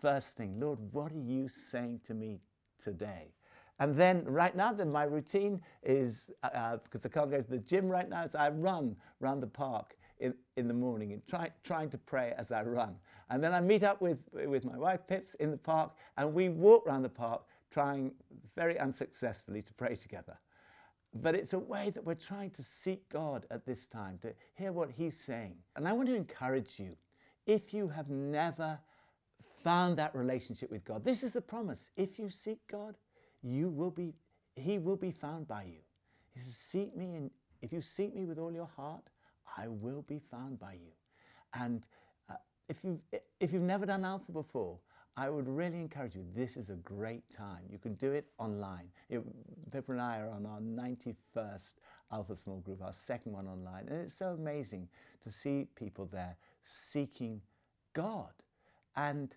First 0.00 0.36
thing, 0.36 0.58
Lord, 0.60 0.78
what 0.92 1.12
are 1.12 1.18
you 1.18 1.48
saying 1.48 2.00
to 2.06 2.14
me 2.14 2.40
today? 2.82 3.32
And 3.78 3.94
then 3.94 4.24
right 4.24 4.56
now, 4.56 4.72
then 4.72 4.90
my 4.90 5.04
routine 5.04 5.60
is 5.82 6.30
uh, 6.42 6.46
uh, 6.54 6.76
because 6.78 7.04
I 7.04 7.10
can't 7.10 7.30
go 7.30 7.42
to 7.42 7.50
the 7.50 7.58
gym 7.58 7.88
right 7.88 8.08
now, 8.08 8.26
so 8.26 8.38
I 8.38 8.48
run 8.48 8.96
around 9.22 9.40
the 9.40 9.46
park 9.46 9.96
in, 10.18 10.34
in 10.56 10.66
the 10.68 10.74
morning 10.74 11.12
and 11.12 11.26
try, 11.26 11.50
trying 11.62 11.90
to 11.90 11.98
pray 11.98 12.32
as 12.38 12.52
I 12.52 12.62
run. 12.62 12.96
And 13.30 13.42
then 13.42 13.52
I 13.52 13.60
meet 13.60 13.82
up 13.82 14.00
with, 14.00 14.18
with 14.32 14.64
my 14.64 14.78
wife 14.78 15.00
Pips 15.06 15.34
in 15.34 15.50
the 15.50 15.56
park 15.56 15.92
and 16.16 16.32
we 16.32 16.48
walk 16.48 16.86
around 16.86 17.02
the 17.02 17.08
park 17.08 17.42
trying 17.70 18.12
very 18.54 18.78
unsuccessfully 18.78 19.62
to 19.62 19.74
pray 19.74 19.94
together. 19.94 20.38
But 21.14 21.34
it's 21.34 21.52
a 21.52 21.58
way 21.58 21.90
that 21.90 22.04
we're 22.04 22.14
trying 22.14 22.50
to 22.50 22.62
seek 22.62 23.08
God 23.08 23.46
at 23.50 23.64
this 23.64 23.86
time, 23.86 24.18
to 24.22 24.32
hear 24.54 24.72
what 24.72 24.90
He's 24.90 25.16
saying. 25.16 25.56
And 25.74 25.88
I 25.88 25.92
want 25.92 26.08
to 26.08 26.14
encourage 26.14 26.78
you 26.78 26.96
if 27.46 27.72
you 27.72 27.88
have 27.88 28.10
never 28.10 28.78
found 29.66 29.98
that 29.98 30.14
relationship 30.14 30.70
with 30.70 30.84
God, 30.84 31.04
this 31.04 31.24
is 31.24 31.32
the 31.32 31.40
promise. 31.40 31.90
If 31.96 32.20
you 32.20 32.30
seek 32.30 32.60
God, 32.70 32.94
you 33.42 33.68
will 33.68 33.90
be, 33.90 34.14
He 34.54 34.78
will 34.78 34.94
be 34.94 35.10
found 35.10 35.48
by 35.48 35.64
you. 35.64 35.80
He 36.32 36.40
says, 36.40 36.56
Seek 36.56 36.96
me, 36.96 37.16
and 37.16 37.32
if 37.62 37.72
you 37.72 37.80
seek 37.80 38.14
me 38.14 38.26
with 38.26 38.38
all 38.38 38.52
your 38.52 38.70
heart, 38.76 39.02
I 39.58 39.66
will 39.66 40.02
be 40.02 40.20
found 40.30 40.60
by 40.60 40.74
you. 40.74 40.92
And 41.54 41.82
uh, 42.30 42.34
if, 42.68 42.76
you've, 42.84 43.00
if 43.40 43.52
you've 43.52 43.62
never 43.62 43.84
done 43.84 44.04
Alpha 44.04 44.30
before, 44.30 44.78
I 45.16 45.30
would 45.30 45.48
really 45.48 45.80
encourage 45.80 46.14
you. 46.14 46.24
This 46.32 46.56
is 46.56 46.70
a 46.70 46.76
great 46.76 47.24
time. 47.36 47.62
You 47.68 47.78
can 47.78 47.94
do 47.94 48.12
it 48.12 48.26
online. 48.38 48.88
It, 49.10 49.20
Pippa 49.72 49.90
and 49.90 50.00
I 50.00 50.20
are 50.20 50.30
on 50.30 50.46
our 50.46 50.60
91st 50.60 51.74
Alpha 52.12 52.36
Small 52.36 52.60
Group, 52.60 52.82
our 52.84 52.92
second 52.92 53.32
one 53.32 53.48
online. 53.48 53.88
And 53.88 54.02
it's 54.02 54.14
so 54.14 54.28
amazing 54.28 54.86
to 55.24 55.32
see 55.32 55.66
people 55.74 56.08
there 56.12 56.36
seeking 56.62 57.40
God. 57.94 58.30
And 58.94 59.34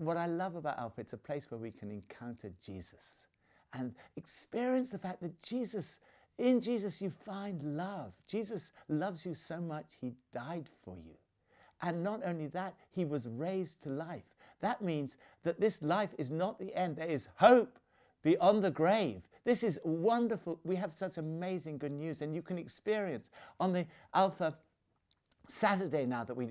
what 0.00 0.16
I 0.16 0.26
love 0.26 0.56
about 0.56 0.78
Alpha, 0.78 1.00
it's 1.00 1.12
a 1.12 1.18
place 1.18 1.50
where 1.50 1.60
we 1.60 1.70
can 1.70 1.90
encounter 1.90 2.50
Jesus 2.64 3.26
and 3.72 3.94
experience 4.16 4.90
the 4.90 4.98
fact 4.98 5.20
that 5.22 5.40
Jesus, 5.42 6.00
in 6.38 6.60
Jesus, 6.60 7.00
you 7.00 7.10
find 7.10 7.62
love. 7.76 8.12
Jesus 8.26 8.72
loves 8.88 9.24
you 9.24 9.34
so 9.34 9.60
much, 9.60 9.86
he 10.00 10.12
died 10.32 10.68
for 10.84 10.96
you. 10.96 11.14
And 11.82 12.02
not 12.02 12.20
only 12.24 12.46
that, 12.48 12.74
he 12.90 13.04
was 13.04 13.28
raised 13.28 13.82
to 13.82 13.90
life. 13.90 14.24
That 14.60 14.82
means 14.82 15.16
that 15.44 15.60
this 15.60 15.82
life 15.82 16.10
is 16.18 16.30
not 16.30 16.58
the 16.58 16.74
end. 16.74 16.96
There 16.96 17.06
is 17.06 17.28
hope 17.36 17.78
beyond 18.22 18.62
the 18.62 18.70
grave. 18.70 19.22
This 19.44 19.62
is 19.62 19.80
wonderful. 19.84 20.60
We 20.64 20.76
have 20.76 20.92
such 20.94 21.16
amazing 21.16 21.78
good 21.78 21.92
news, 21.92 22.20
and 22.20 22.34
you 22.34 22.42
can 22.42 22.58
experience 22.58 23.30
on 23.58 23.72
the 23.72 23.86
Alpha 24.12 24.58
Saturday 25.48 26.04
now 26.06 26.24
that 26.24 26.36
we 26.36 26.48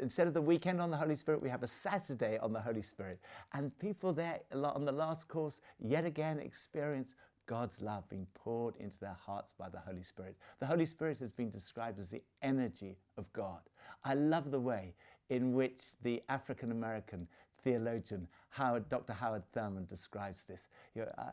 instead 0.00 0.26
of 0.26 0.34
the 0.34 0.42
weekend 0.42 0.80
on 0.80 0.90
the 0.90 0.96
Holy 0.96 1.14
Spirit, 1.14 1.42
we 1.42 1.48
have 1.48 1.62
a 1.62 1.68
Saturday 1.68 2.38
on 2.38 2.52
the 2.52 2.60
Holy 2.60 2.82
Spirit. 2.82 3.18
And 3.52 3.76
people 3.78 4.12
there 4.12 4.40
on 4.52 4.84
the 4.84 4.92
last 4.92 5.28
course 5.28 5.60
yet 5.78 6.04
again 6.04 6.38
experience 6.38 7.14
God's 7.46 7.80
love 7.80 8.08
being 8.08 8.26
poured 8.34 8.76
into 8.76 8.96
their 9.00 9.16
hearts 9.20 9.54
by 9.58 9.68
the 9.68 9.80
Holy 9.80 10.02
Spirit. 10.02 10.36
The 10.60 10.66
Holy 10.66 10.84
Spirit 10.84 11.18
has 11.18 11.32
been 11.32 11.50
described 11.50 11.98
as 11.98 12.08
the 12.08 12.22
energy 12.42 12.96
of 13.16 13.32
God. 13.32 13.60
I 14.04 14.14
love 14.14 14.50
the 14.50 14.60
way 14.60 14.94
in 15.30 15.52
which 15.52 15.92
the 16.02 16.22
African 16.28 16.70
American 16.70 17.26
theologian 17.62 18.26
Howard, 18.50 18.88
Dr. 18.88 19.12
Howard 19.12 19.44
Thurman 19.52 19.86
describes 19.86 20.42
this. 20.44 20.68
You 20.94 21.02
know, 21.02 21.12
uh, 21.18 21.30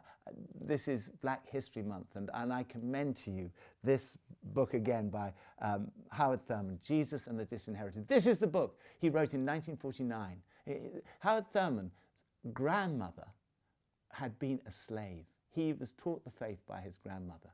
this 0.62 0.88
is 0.88 1.10
Black 1.22 1.48
History 1.50 1.82
Month, 1.82 2.16
and, 2.16 2.30
and 2.34 2.54
I 2.54 2.64
commend 2.64 3.18
to 3.18 3.32
you 3.32 3.50
this 3.84 4.18
book 4.54 4.76
again 4.76 5.10
by 5.10 5.34
um, 5.62 5.90
Howard 6.12 6.46
Thurman, 6.48 6.80
Jesus 6.86 7.26
and 7.26 7.40
the 7.40 7.46
Disinherited. 7.46 8.08
This 8.08 8.28
is 8.28 8.38
the 8.38 8.48
book 8.48 8.80
he 9.00 9.10
wrote 9.10 9.34
in 9.34 9.46
1949. 9.46 10.38
Howard 11.20 11.46
Thurman's 11.54 11.94
grandmother 12.54 13.28
had 14.12 14.38
been 14.38 14.60
a 14.68 14.72
slave. 14.72 15.26
He 15.50 15.74
was 15.74 15.94
taught 15.94 16.24
the 16.24 16.32
faith 16.32 16.60
by 16.68 16.82
his 16.82 16.98
grandmother. 16.98 17.50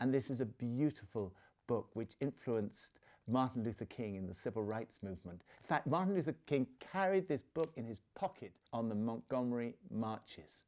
And 0.00 0.12
this 0.12 0.28
is 0.28 0.42
a 0.42 0.46
beautiful 0.46 1.32
book 1.66 1.88
which 1.94 2.12
influenced 2.20 2.98
Martin 3.28 3.64
Luther 3.64 3.84
King 3.86 4.14
in 4.16 4.26
the 4.26 4.34
civil 4.34 4.62
rights 4.62 5.00
movement. 5.02 5.42
In 5.62 5.68
fact, 5.68 5.86
Martin 5.86 6.14
Luther 6.14 6.34
King 6.46 6.66
carried 6.80 7.28
this 7.28 7.42
book 7.42 7.72
in 7.76 7.84
his 7.84 8.00
pocket 8.14 8.52
on 8.72 8.88
the 8.88 8.94
Montgomery 8.94 9.74
marches. 9.90 10.62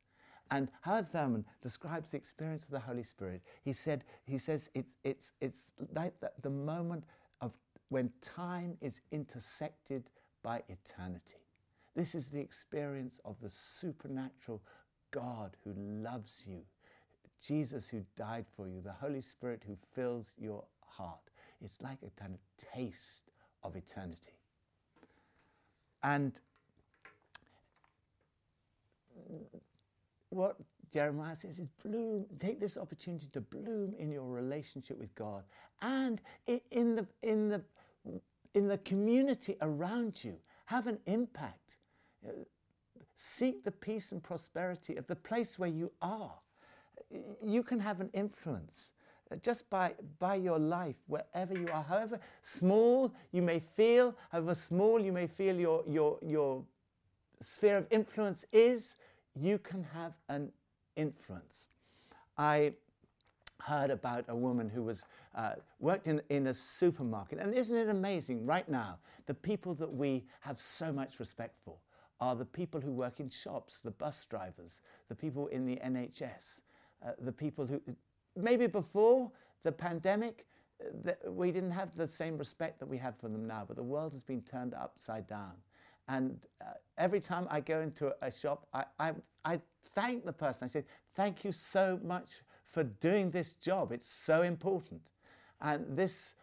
And 0.50 0.68
Howard 0.80 1.12
Thurman 1.12 1.44
describes 1.62 2.10
the 2.10 2.16
experience 2.16 2.64
of 2.64 2.70
the 2.70 2.80
Holy 2.80 3.02
Spirit. 3.02 3.42
He 3.64 3.72
said, 3.72 4.04
he 4.24 4.38
says 4.38 4.70
it's, 4.74 4.94
it's, 5.04 5.32
it's 5.40 5.66
like 5.94 6.18
the, 6.20 6.32
the 6.42 6.50
moment 6.50 7.04
of 7.40 7.52
when 7.90 8.10
time 8.22 8.76
is 8.80 9.00
intersected 9.12 10.04
by 10.42 10.62
eternity. 10.68 11.44
This 11.94 12.14
is 12.14 12.28
the 12.28 12.40
experience 12.40 13.20
of 13.24 13.36
the 13.42 13.50
supernatural 13.50 14.62
God 15.10 15.56
who 15.64 15.74
loves 15.76 16.44
you 16.46 16.62
Jesus 17.40 17.88
who 17.88 18.04
died 18.16 18.46
for 18.56 18.68
you, 18.68 18.80
the 18.80 18.92
Holy 18.92 19.22
Spirit 19.22 19.62
who 19.66 19.76
fills 19.94 20.34
your 20.38 20.64
heart. 20.84 21.20
It's 21.64 21.80
like 21.82 21.98
a 22.06 22.20
kind 22.20 22.34
of 22.34 22.40
taste 22.72 23.30
of 23.62 23.76
eternity. 23.76 24.32
And 26.02 26.32
what 30.30 30.56
Jeremiah 30.92 31.34
says 31.36 31.58
is 31.58 31.68
bloom, 31.84 32.26
take 32.38 32.60
this 32.60 32.76
opportunity 32.76 33.26
to 33.32 33.40
bloom 33.40 33.94
in 33.98 34.10
your 34.12 34.24
relationship 34.24 34.98
with 34.98 35.14
God 35.14 35.42
and 35.82 36.20
in 36.70 36.94
the, 36.94 37.06
in 37.22 37.48
the, 37.48 37.62
in 38.54 38.68
the 38.68 38.78
community 38.78 39.56
around 39.60 40.22
you. 40.22 40.36
Have 40.66 40.86
an 40.86 40.98
impact. 41.06 41.76
Seek 43.16 43.64
the 43.64 43.70
peace 43.72 44.12
and 44.12 44.22
prosperity 44.22 44.96
of 44.96 45.06
the 45.06 45.16
place 45.16 45.58
where 45.58 45.68
you 45.68 45.90
are 46.00 46.34
you 47.42 47.62
can 47.62 47.80
have 47.80 48.00
an 48.00 48.10
influence 48.12 48.92
just 49.36 49.68
by, 49.70 49.94
by 50.18 50.36
your 50.36 50.58
life, 50.58 50.96
wherever 51.06 51.54
you 51.54 51.66
are, 51.72 51.82
however 51.82 52.18
small 52.42 53.12
you 53.32 53.42
may 53.42 53.60
feel, 53.76 54.14
however 54.30 54.54
small 54.54 55.00
you 55.00 55.12
may 55.12 55.26
feel 55.26 55.56
your, 55.56 55.84
your, 55.86 56.18
your 56.22 56.62
sphere 57.40 57.76
of 57.76 57.86
influence 57.90 58.44
is, 58.52 58.96
you 59.34 59.58
can 59.58 59.82
have 59.82 60.12
an 60.28 60.50
influence. 60.96 61.68
I 62.36 62.72
heard 63.62 63.90
about 63.90 64.24
a 64.28 64.36
woman 64.36 64.68
who 64.68 64.82
was 64.82 65.04
uh, 65.34 65.54
worked 65.80 66.08
in, 66.08 66.22
in 66.30 66.46
a 66.48 66.54
supermarket, 66.54 67.38
and 67.38 67.54
isn't 67.54 67.76
it 67.76 67.88
amazing 67.88 68.46
right 68.46 68.68
now, 68.68 68.98
the 69.26 69.34
people 69.34 69.74
that 69.74 69.92
we 69.92 70.24
have 70.40 70.58
so 70.58 70.92
much 70.92 71.20
respect 71.20 71.56
for 71.64 71.74
are 72.20 72.34
the 72.34 72.44
people 72.44 72.80
who 72.80 72.90
work 72.90 73.20
in 73.20 73.28
shops, 73.28 73.78
the 73.78 73.90
bus 73.90 74.24
drivers, 74.28 74.80
the 75.08 75.14
people 75.14 75.46
in 75.48 75.66
the 75.66 75.76
NHS, 75.76 76.62
uh, 77.06 77.10
the 77.20 77.32
people 77.32 77.66
who, 77.66 77.80
maybe 78.38 78.66
before 78.66 79.30
the 79.64 79.72
pandemic, 79.72 80.46
we 81.26 81.50
didn't 81.50 81.72
have 81.72 81.90
the 81.96 82.06
same 82.06 82.38
respect 82.38 82.78
that 82.78 82.86
we 82.86 82.96
have 82.98 83.16
for 83.18 83.28
them 83.28 83.46
now, 83.46 83.64
but 83.66 83.76
the 83.76 83.82
world 83.82 84.12
has 84.12 84.22
been 84.22 84.42
turned 84.42 84.74
upside 84.74 85.26
down. 85.26 85.52
And 86.08 86.38
uh, 86.60 86.70
every 86.96 87.20
time 87.20 87.46
I 87.50 87.60
go 87.60 87.80
into 87.80 88.08
a, 88.08 88.12
a 88.22 88.30
shop, 88.30 88.66
I, 88.72 88.84
I, 88.98 89.12
I 89.44 89.60
thank 89.94 90.24
the 90.24 90.32
person. 90.32 90.66
I 90.66 90.68
say, 90.68 90.84
Thank 91.14 91.44
you 91.44 91.50
so 91.50 91.98
much 92.04 92.30
for 92.72 92.84
doing 92.84 93.30
this 93.30 93.54
job. 93.54 93.90
It's 93.90 94.08
so 94.08 94.42
important. 94.42 95.00
And 95.60 95.84
this, 95.96 96.34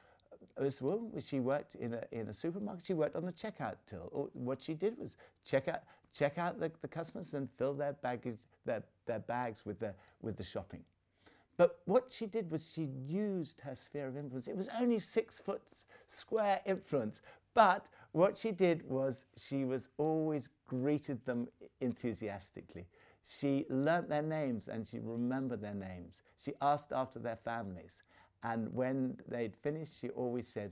this 0.57 0.81
woman, 0.81 1.13
she 1.21 1.39
worked 1.39 1.75
in 1.75 1.93
a, 1.93 2.03
in 2.11 2.27
a 2.27 2.33
supermarket, 2.33 2.85
she 2.85 2.93
worked 2.93 3.15
on 3.15 3.25
the 3.25 3.31
checkout 3.31 3.75
till. 3.89 4.29
What 4.33 4.61
she 4.61 4.73
did 4.73 4.97
was 4.97 5.15
check 5.45 5.69
out, 5.69 5.83
check 6.13 6.37
out 6.37 6.59
the, 6.59 6.71
the 6.81 6.89
customers 6.89 7.33
and 7.33 7.47
fill 7.57 7.73
their 7.73 7.93
baggage, 7.93 8.37
their, 8.65 8.83
their 9.05 9.19
bags 9.19 9.65
with 9.65 9.79
the, 9.79 9.93
with 10.21 10.35
the 10.35 10.43
shopping. 10.43 10.83
But 11.57 11.79
what 11.85 12.11
she 12.11 12.25
did 12.25 12.51
was 12.51 12.69
she 12.73 12.89
used 13.07 13.61
her 13.61 13.75
sphere 13.75 14.07
of 14.07 14.17
influence. 14.17 14.47
It 14.47 14.57
was 14.57 14.69
only 14.79 14.99
six 14.99 15.39
foot 15.39 15.61
square 16.07 16.59
influence, 16.65 17.21
but 17.53 17.85
what 18.11 18.37
she 18.37 18.51
did 18.51 18.87
was 18.89 19.25
she 19.37 19.65
was 19.65 19.89
always 19.97 20.49
greeted 20.67 21.25
them 21.25 21.47
enthusiastically. 21.81 22.85
She 23.23 23.65
learnt 23.69 24.09
their 24.09 24.21
names 24.21 24.67
and 24.67 24.85
she 24.85 24.99
remembered 24.99 25.61
their 25.61 25.73
names. 25.73 26.21
She 26.37 26.53
asked 26.61 26.91
after 26.91 27.19
their 27.19 27.37
families. 27.37 28.03
And 28.43 28.71
when 28.73 29.17
they'd 29.27 29.55
finished, 29.55 29.99
she 29.99 30.09
always 30.09 30.47
said, 30.47 30.71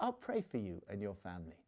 I'll 0.00 0.12
pray 0.12 0.42
for 0.42 0.56
you 0.56 0.80
and 0.88 1.02
your 1.02 1.14
family. 1.14 1.58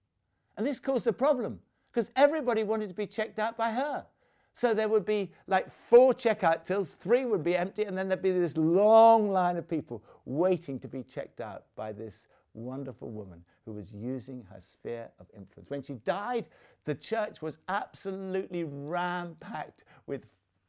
And 0.57 0.67
this 0.67 0.81
caused 0.81 1.07
a 1.07 1.13
problem 1.13 1.61
because 1.91 2.11
everybody 2.17 2.63
wanted 2.63 2.89
to 2.89 2.95
be 2.95 3.07
checked 3.07 3.39
out 3.39 3.57
by 3.57 3.71
her. 3.73 4.07
So 4.55 4.75
there 4.75 4.89
would 4.89 5.05
be 5.05 5.33
like 5.47 5.71
four 5.71 6.13
checkout 6.13 6.65
tills, 6.65 6.95
three 6.95 7.25
would 7.25 7.43
be 7.43 7.57
empty, 7.57 7.85
and 7.85 7.97
then 7.97 8.09
there'd 8.09 8.23
be 8.23 8.33
this 8.33 8.57
long 8.57 9.31
line 9.31 9.57
of 9.57 9.69
people 9.69 10.05
waiting 10.25 10.79
to 10.81 10.89
be 10.89 11.03
checked 11.03 11.41
out 11.41 11.65
by 11.75 11.93
this 11.93 12.29
wonderful 12.55 13.11
woman 13.11 13.43
who 13.65 13.73
was 13.73 13.95
using 13.95 14.45
her 14.53 14.61
sphere 14.61 15.09
of 15.19 15.27
influence. 15.35 15.71
When 15.71 15.83
she 15.83 15.95
died, 15.95 16.47
the 16.85 16.95
church 16.95 17.41
was 17.41 17.59
absolutely 17.69 18.65
ram 18.65 19.37
packed 19.41 19.85
with 20.07 20.27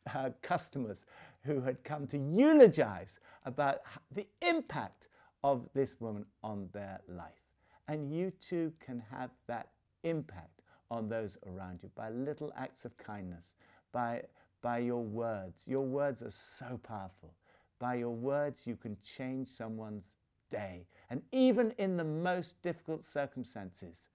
her 0.08 0.34
customers 0.42 1.06
who 1.44 1.62
had 1.62 1.84
come 1.84 2.08
to 2.08 2.18
eulogize 2.18 3.20
about 3.46 3.82
the 4.12 4.28
impact 4.42 5.10
of 5.44 5.68
this 5.74 6.00
woman 6.00 6.26
on 6.44 6.70
their 6.72 7.02
life. 7.10 7.44
And 7.90 8.10
you 8.10 8.32
too 8.40 8.72
can 8.80 9.04
have 9.12 9.32
that 9.48 9.70
impact 10.04 10.62
on 10.94 11.10
those 11.10 11.38
around 11.48 11.80
you 11.82 11.90
by 11.96 12.10
little 12.10 12.54
acts 12.56 12.86
of 12.86 12.96
kindness, 12.98 13.54
by, 13.92 14.22
by 14.62 14.78
your 14.78 15.04
words. 15.04 15.68
Your 15.68 15.86
words 15.86 16.22
are 16.22 16.30
so 16.30 16.80
powerful. 16.84 17.34
By 17.80 17.96
your 17.96 18.16
words, 18.16 18.66
you 18.66 18.76
can 18.76 18.96
change 19.18 19.50
someone's 19.50 20.14
day. 20.52 20.86
And 21.10 21.22
even 21.32 21.74
in 21.80 21.98
the 21.98 22.04
most 22.04 22.62
difficult 22.62 23.04
circumstances, 23.04 24.08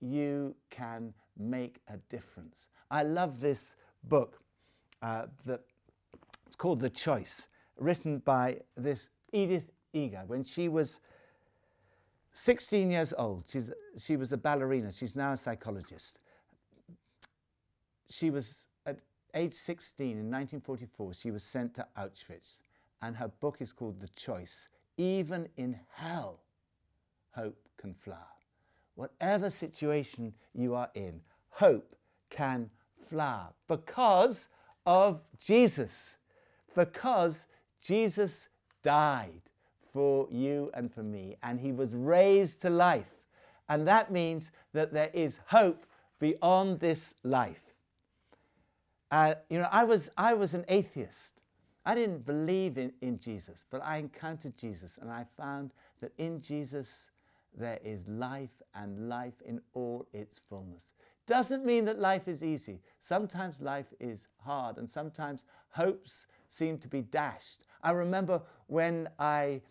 you 0.00 0.54
can 0.70 1.12
make 1.36 1.80
a 1.88 1.96
difference. 2.08 2.68
I 2.90 3.02
love 3.02 3.40
this 3.40 3.76
book 4.04 4.40
uh, 5.02 5.26
that 5.46 5.60
it's 6.46 6.56
called 6.56 6.80
The 6.80 6.90
Choice, 6.90 7.48
written 7.76 8.18
by 8.18 8.58
this 8.76 9.10
Edith 9.32 9.70
Eger 9.92 10.22
when 10.26 10.44
she 10.44 10.68
was 10.68 11.00
16 12.32 12.90
years 12.90 13.12
old. 13.16 13.44
She's, 13.48 13.70
she 13.98 14.16
was 14.16 14.32
a 14.32 14.36
ballerina. 14.36 14.92
She's 14.92 15.16
now 15.16 15.32
a 15.32 15.36
psychologist. 15.36 16.18
She 18.08 18.30
was 18.30 18.66
at 18.86 18.98
age 19.34 19.54
16 19.54 20.06
in 20.06 20.30
1944, 20.30 21.14
she 21.14 21.30
was 21.30 21.42
sent 21.42 21.74
to 21.74 21.86
Auschwitz. 21.98 22.58
And 23.02 23.16
her 23.16 23.28
book 23.40 23.58
is 23.60 23.72
called 23.72 24.00
The 24.00 24.08
Choice. 24.08 24.68
Even 24.96 25.48
in 25.56 25.78
hell, 25.94 26.40
hope 27.34 27.56
can 27.80 27.94
flower. 27.94 28.18
Whatever 28.94 29.48
situation 29.48 30.34
you 30.54 30.74
are 30.74 30.90
in, 30.94 31.20
hope 31.48 31.96
can 32.28 32.68
flower 33.08 33.48
because 33.68 34.48
of 34.84 35.22
Jesus. 35.38 36.16
Because 36.74 37.46
Jesus 37.80 38.48
died 38.82 39.40
for 39.92 40.28
you 40.30 40.70
and 40.74 40.92
for 40.92 41.02
me, 41.02 41.36
and 41.42 41.60
he 41.60 41.72
was 41.72 41.94
raised 41.94 42.60
to 42.62 42.70
life. 42.70 43.10
And 43.68 43.86
that 43.86 44.10
means 44.10 44.50
that 44.72 44.92
there 44.92 45.10
is 45.14 45.40
hope 45.46 45.86
beyond 46.18 46.80
this 46.80 47.14
life. 47.22 47.62
Uh, 49.10 49.34
you 49.48 49.58
know, 49.58 49.68
I 49.70 49.84
was, 49.84 50.10
I 50.16 50.34
was 50.34 50.54
an 50.54 50.64
atheist. 50.68 51.40
I 51.84 51.94
didn't 51.94 52.26
believe 52.26 52.78
in, 52.78 52.92
in 53.00 53.18
Jesus, 53.18 53.64
but 53.70 53.82
I 53.84 53.96
encountered 53.96 54.56
Jesus 54.56 54.98
and 55.00 55.10
I 55.10 55.24
found 55.36 55.72
that 56.00 56.12
in 56.18 56.40
Jesus 56.40 57.10
there 57.56 57.78
is 57.84 58.06
life 58.06 58.62
and 58.74 59.08
life 59.08 59.40
in 59.44 59.60
all 59.74 60.06
its 60.12 60.40
fullness. 60.48 60.92
Doesn't 61.26 61.64
mean 61.64 61.84
that 61.86 61.98
life 61.98 62.28
is 62.28 62.44
easy. 62.44 62.80
Sometimes 62.98 63.60
life 63.60 63.92
is 63.98 64.28
hard 64.38 64.78
and 64.78 64.88
sometimes 64.88 65.44
hopes 65.70 66.26
seem 66.48 66.78
to 66.78 66.88
be 66.88 67.02
dashed. 67.02 67.64
I 67.82 67.92
remember 67.92 68.42
when 68.66 69.08
I 69.18 69.62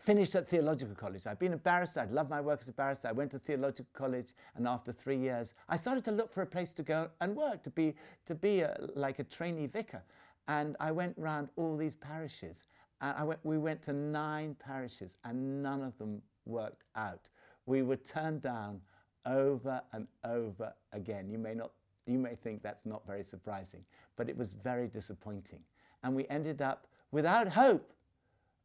finished 0.00 0.34
at 0.34 0.48
theological 0.48 0.94
college. 0.94 1.26
I'd 1.26 1.38
been 1.38 1.52
a 1.52 1.58
barrister. 1.58 2.00
I'd 2.00 2.10
loved 2.10 2.30
my 2.30 2.40
work 2.40 2.60
as 2.62 2.68
a 2.68 2.72
barrister. 2.72 3.08
I 3.08 3.12
went 3.12 3.30
to 3.32 3.38
theological 3.38 3.90
college, 3.92 4.34
and 4.56 4.66
after 4.66 4.92
three 4.92 5.18
years, 5.18 5.54
I 5.68 5.76
started 5.76 6.04
to 6.06 6.10
look 6.10 6.32
for 6.32 6.42
a 6.42 6.46
place 6.46 6.72
to 6.74 6.82
go 6.82 7.08
and 7.20 7.36
work, 7.36 7.62
to 7.64 7.70
be, 7.70 7.94
to 8.26 8.34
be 8.34 8.60
a, 8.60 8.76
like 8.94 9.18
a 9.18 9.24
trainee 9.24 9.66
vicar. 9.66 10.02
And 10.48 10.76
I 10.80 10.90
went 10.90 11.14
round 11.16 11.48
all 11.56 11.76
these 11.76 11.96
parishes. 11.96 12.66
And 13.00 13.16
I 13.16 13.24
went, 13.24 13.40
we 13.44 13.58
went 13.58 13.82
to 13.84 13.92
nine 13.92 14.56
parishes, 14.58 15.18
and 15.24 15.62
none 15.62 15.82
of 15.82 15.96
them 15.98 16.22
worked 16.46 16.84
out. 16.96 17.28
We 17.66 17.82
were 17.82 17.96
turned 17.96 18.42
down 18.42 18.80
over 19.26 19.80
and 19.92 20.06
over 20.24 20.72
again. 20.92 21.30
You 21.30 21.38
may 21.38 21.54
not, 21.54 21.72
you 22.06 22.18
may 22.18 22.34
think 22.34 22.62
that's 22.62 22.86
not 22.86 23.06
very 23.06 23.22
surprising, 23.22 23.84
but 24.16 24.28
it 24.28 24.36
was 24.36 24.54
very 24.54 24.88
disappointing. 24.88 25.60
And 26.02 26.14
we 26.14 26.26
ended 26.28 26.62
up 26.62 26.86
without 27.12 27.48
hope 27.48 27.92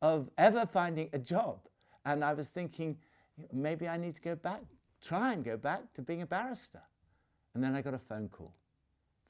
of 0.05 0.29
ever 0.37 0.67
finding 0.67 1.09
a 1.13 1.17
job. 1.17 1.57
And 2.05 2.23
I 2.23 2.33
was 2.33 2.49
thinking, 2.49 2.95
maybe 3.51 3.87
I 3.87 3.97
need 3.97 4.13
to 4.13 4.21
go 4.21 4.35
back, 4.35 4.61
try 5.03 5.33
and 5.33 5.43
go 5.43 5.57
back 5.57 5.81
to 5.95 6.03
being 6.03 6.21
a 6.21 6.27
barrister. 6.27 6.81
And 7.55 7.63
then 7.63 7.73
I 7.73 7.81
got 7.81 7.95
a 7.95 7.99
phone 7.99 8.29
call 8.29 8.53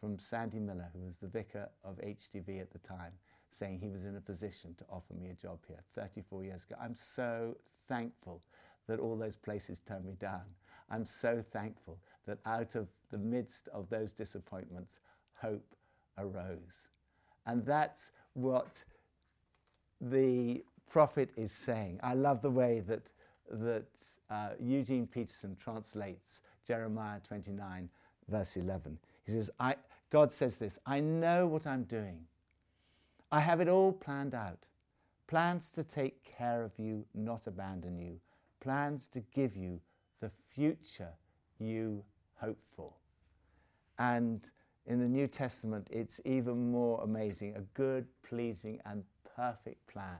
from 0.01 0.19
Sandy 0.19 0.59
Miller, 0.59 0.89
who 0.93 1.05
was 1.05 1.15
the 1.17 1.27
vicar 1.27 1.69
of 1.85 1.95
HTB 2.01 2.59
at 2.59 2.73
the 2.73 2.79
time, 2.79 3.13
saying 3.51 3.79
he 3.79 3.88
was 3.88 4.03
in 4.03 4.17
a 4.17 4.19
position 4.19 4.75
to 4.77 4.83
offer 4.89 5.13
me 5.13 5.29
a 5.29 5.33
job 5.33 5.59
here 5.65 5.81
34 5.95 6.43
years 6.43 6.63
ago. 6.65 6.75
I'm 6.81 6.93
so 6.93 7.55
thankful 7.88 8.41
that 8.88 8.99
all 8.99 9.17
those 9.17 9.38
places 9.38 9.79
turned 9.79 10.03
me 10.03 10.15
down. 10.19 10.43
I'm 10.89 11.05
so 11.05 11.41
thankful 11.53 11.97
that 12.27 12.39
out 12.45 12.75
of 12.75 12.89
the 13.11 13.17
midst 13.17 13.69
of 13.69 13.89
those 13.89 14.11
disappointments, 14.11 14.99
hope 15.41 15.73
arose. 16.17 16.89
And 17.45 17.65
that's 17.65 18.11
what 18.33 18.83
the 20.01 20.63
prophet 20.89 21.29
is 21.36 21.51
saying. 21.51 21.99
I 22.03 22.13
love 22.13 22.41
the 22.41 22.49
way 22.49 22.81
that, 22.88 23.01
that 23.51 23.86
uh, 24.29 24.49
Eugene 24.60 25.08
Peterson 25.08 25.55
translates 25.60 26.41
Jeremiah 26.65 27.19
29, 27.27 27.89
verse 28.29 28.58
11. 28.58 28.97
He 29.25 29.31
says, 29.31 29.49
I, 29.60 29.75
God 30.10 30.31
says 30.31 30.58
this 30.58 30.79
I 30.86 30.99
know 30.99 31.47
what 31.47 31.67
I'm 31.67 31.84
doing. 31.84 32.19
I 33.31 33.39
have 33.39 33.62
it 33.62 33.67
all 33.67 33.91
planned 33.91 34.34
out. 34.34 34.65
Plans 35.27 35.71
to 35.71 35.84
take 35.84 36.23
care 36.23 36.63
of 36.63 36.71
you, 36.77 37.05
not 37.15 37.47
abandon 37.47 37.97
you. 37.97 38.19
Plans 38.60 39.08
to 39.10 39.21
give 39.34 39.55
you 39.55 39.79
the 40.21 40.31
future 40.53 41.12
you 41.60 42.03
hope 42.36 42.62
for. 42.75 42.93
And 43.97 44.41
in 44.87 44.99
the 44.99 45.07
New 45.07 45.27
Testament, 45.27 45.87
it's 45.91 46.21
even 46.25 46.71
more 46.71 47.01
amazing 47.03 47.55
a 47.55 47.61
good, 47.73 48.05
pleasing, 48.23 48.79
and 48.85 49.03
perfect 49.35 49.85
plan 49.87 50.17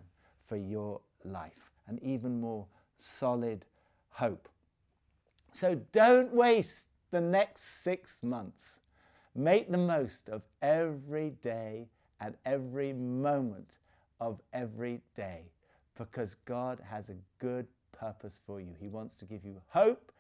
for 0.47 0.58
your 0.58 0.99
life, 1.23 1.71
an 1.88 1.99
even 2.01 2.39
more 2.39 2.65
solid 2.97 3.65
hope. 4.10 4.49
So 5.51 5.75
don't 5.91 6.34
waste 6.34 6.86
the 7.12 7.21
next 7.21 7.84
six 7.84 8.23
months. 8.23 8.80
Make 9.36 9.69
the 9.69 9.78
most 9.78 10.30
of 10.30 10.41
every 10.62 11.32
day 11.41 11.88
and 12.21 12.36
every 12.45 12.93
moment 12.93 13.78
of 14.19 14.41
every 14.54 15.01
day 15.15 15.41
because 15.97 16.36
God 16.45 16.80
has 16.89 17.10
a 17.10 17.15
good 17.39 17.67
purpose 17.91 18.39
for 18.45 18.60
you. 18.60 18.73
He 18.80 18.88
wants 18.88 19.17
to 19.17 19.25
give 19.25 19.45
you 19.45 19.62
hope 19.67 20.12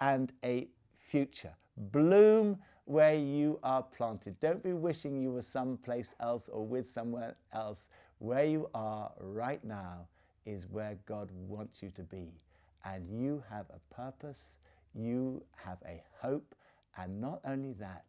and 0.00 0.32
a 0.44 0.68
future. 0.98 1.54
Bloom 1.92 2.58
where 2.88 3.14
you 3.14 3.58
are 3.62 3.82
planted. 3.82 4.40
Don't 4.40 4.62
be 4.62 4.72
wishing 4.72 5.20
you 5.20 5.30
were 5.30 5.42
someplace 5.42 6.14
else 6.20 6.48
or 6.50 6.66
with 6.66 6.88
someone 6.88 7.34
else. 7.52 7.88
Where 8.18 8.46
you 8.46 8.70
are 8.72 9.12
right 9.20 9.62
now 9.62 10.08
is 10.46 10.66
where 10.70 10.96
God 11.04 11.28
wants 11.46 11.82
you 11.82 11.90
to 11.90 12.02
be. 12.02 12.32
And 12.86 13.06
you 13.10 13.42
have 13.50 13.66
a 13.68 13.94
purpose, 13.94 14.56
you 14.94 15.42
have 15.54 15.76
a 15.84 16.02
hope, 16.22 16.54
and 16.96 17.20
not 17.20 17.40
only 17.44 17.74
that, 17.74 18.06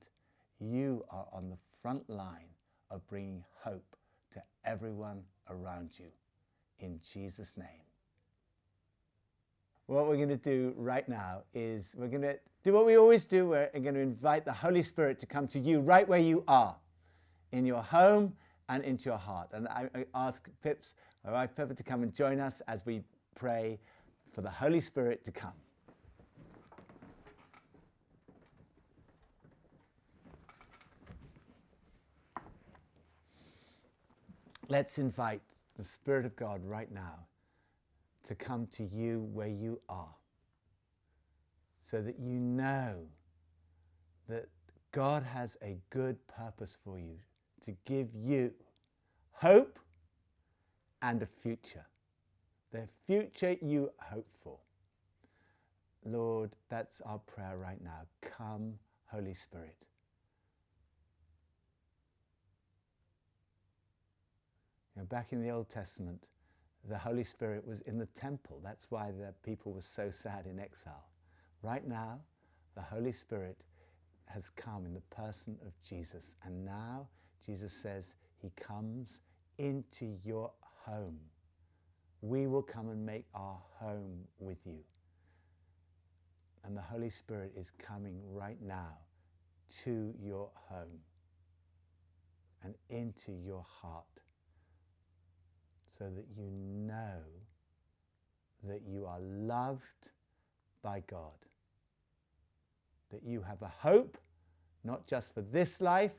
you 0.61 1.03
are 1.09 1.27
on 1.33 1.49
the 1.49 1.57
front 1.81 2.09
line 2.09 2.53
of 2.89 3.05
bringing 3.09 3.43
hope 3.61 3.97
to 4.33 4.41
everyone 4.63 5.23
around 5.49 5.89
you. 5.97 6.07
In 6.79 7.01
Jesus' 7.13 7.57
name. 7.57 7.83
What 9.87 10.07
we're 10.07 10.15
going 10.15 10.29
to 10.29 10.37
do 10.37 10.73
right 10.77 11.07
now 11.09 11.41
is 11.53 11.95
we're 11.97 12.07
going 12.07 12.21
to 12.21 12.39
do 12.63 12.73
what 12.73 12.85
we 12.85 12.97
always 12.97 13.25
do. 13.25 13.47
We're 13.47 13.69
going 13.71 13.93
to 13.93 13.99
invite 13.99 14.45
the 14.45 14.53
Holy 14.53 14.81
Spirit 14.81 15.19
to 15.19 15.25
come 15.25 15.47
to 15.49 15.59
you 15.59 15.79
right 15.79 16.07
where 16.07 16.19
you 16.19 16.43
are, 16.47 16.75
in 17.51 17.65
your 17.65 17.81
home 17.81 18.33
and 18.67 18.83
into 18.83 19.09
your 19.09 19.17
heart. 19.17 19.49
And 19.53 19.67
I, 19.67 19.89
ask 20.13 20.47
Pips, 20.61 20.93
my 21.25 21.31
wife 21.31 21.55
Pippa, 21.55 21.73
to 21.73 21.83
come 21.83 22.03
and 22.03 22.13
join 22.13 22.39
us 22.39 22.61
as 22.67 22.85
we 22.85 23.01
pray 23.35 23.79
for 24.33 24.41
the 24.41 24.49
Holy 24.49 24.79
Spirit 24.79 25.23
to 25.25 25.31
come. 25.31 25.53
Let's 34.67 34.99
invite 34.99 35.41
the 35.77 35.83
Spirit 35.83 36.25
of 36.25 36.35
God 36.35 36.63
right 36.63 36.91
now 36.91 37.15
to 38.27 38.35
come 38.35 38.67
to 38.67 38.83
you 38.83 39.27
where 39.33 39.47
you 39.47 39.81
are 39.89 40.13
so 41.89 42.01
that 42.01 42.19
you 42.19 42.39
know 42.39 42.95
that 44.27 44.47
God 44.91 45.23
has 45.23 45.57
a 45.63 45.77
good 45.89 46.17
purpose 46.27 46.77
for 46.83 46.99
you 46.99 47.15
to 47.65 47.75
give 47.85 48.09
you 48.13 48.51
hope 49.31 49.79
and 51.01 51.23
a 51.23 51.27
future. 51.41 51.85
The 52.71 52.87
future 53.07 53.55
you 53.61 53.89
hope 53.99 54.27
for. 54.43 54.57
Lord, 56.05 56.51
that's 56.69 57.01
our 57.01 57.19
prayer 57.19 57.57
right 57.57 57.81
now. 57.83 58.01
Come, 58.21 58.73
Holy 59.07 59.33
Spirit. 59.33 59.75
You 64.95 65.01
know, 65.01 65.05
back 65.07 65.33
in 65.33 65.41
the 65.41 65.49
Old 65.49 65.69
Testament, 65.69 66.25
the 66.87 66.97
Holy 66.97 67.23
Spirit 67.23 67.65
was 67.65 67.79
in 67.81 67.97
the 67.97 68.05
temple. 68.07 68.61
That's 68.63 68.91
why 68.91 69.11
the 69.11 69.33
people 69.43 69.73
were 69.73 69.81
so 69.81 70.11
sad 70.11 70.45
in 70.45 70.59
exile. 70.59 71.05
Right 71.61 71.85
now, 71.87 72.19
the 72.75 72.81
Holy 72.81 73.11
Spirit 73.11 73.57
has 74.25 74.49
come 74.49 74.85
in 74.85 74.93
the 74.93 75.01
person 75.15 75.57
of 75.65 75.73
Jesus. 75.87 76.35
And 76.43 76.63
now 76.63 77.07
Jesus 77.45 77.73
says 77.73 78.13
he 78.41 78.51
comes 78.51 79.19
into 79.57 80.15
your 80.23 80.51
home. 80.85 81.17
We 82.21 82.47
will 82.47 82.61
come 82.61 82.89
and 82.89 83.05
make 83.05 83.25
our 83.33 83.57
home 83.79 84.19
with 84.39 84.59
you. 84.65 84.79
And 86.63 86.75
the 86.75 86.81
Holy 86.81 87.09
Spirit 87.09 87.53
is 87.57 87.71
coming 87.77 88.19
right 88.31 88.61
now 88.61 88.97
to 89.83 90.13
your 90.21 90.49
home 90.69 90.99
and 92.63 92.73
into 92.89 93.31
your 93.31 93.65
heart 93.67 94.05
so 95.87 96.05
that 96.15 96.25
you 96.37 96.49
know 96.51 97.19
that 98.63 98.81
you 98.87 99.05
are 99.05 99.19
loved 99.19 100.09
by 100.83 101.01
God, 101.09 101.33
that 103.11 103.23
you 103.23 103.41
have 103.41 103.61
a 103.61 103.71
hope 103.79 104.17
not 104.83 105.05
just 105.07 105.33
for 105.33 105.41
this 105.41 105.81
life, 105.81 106.13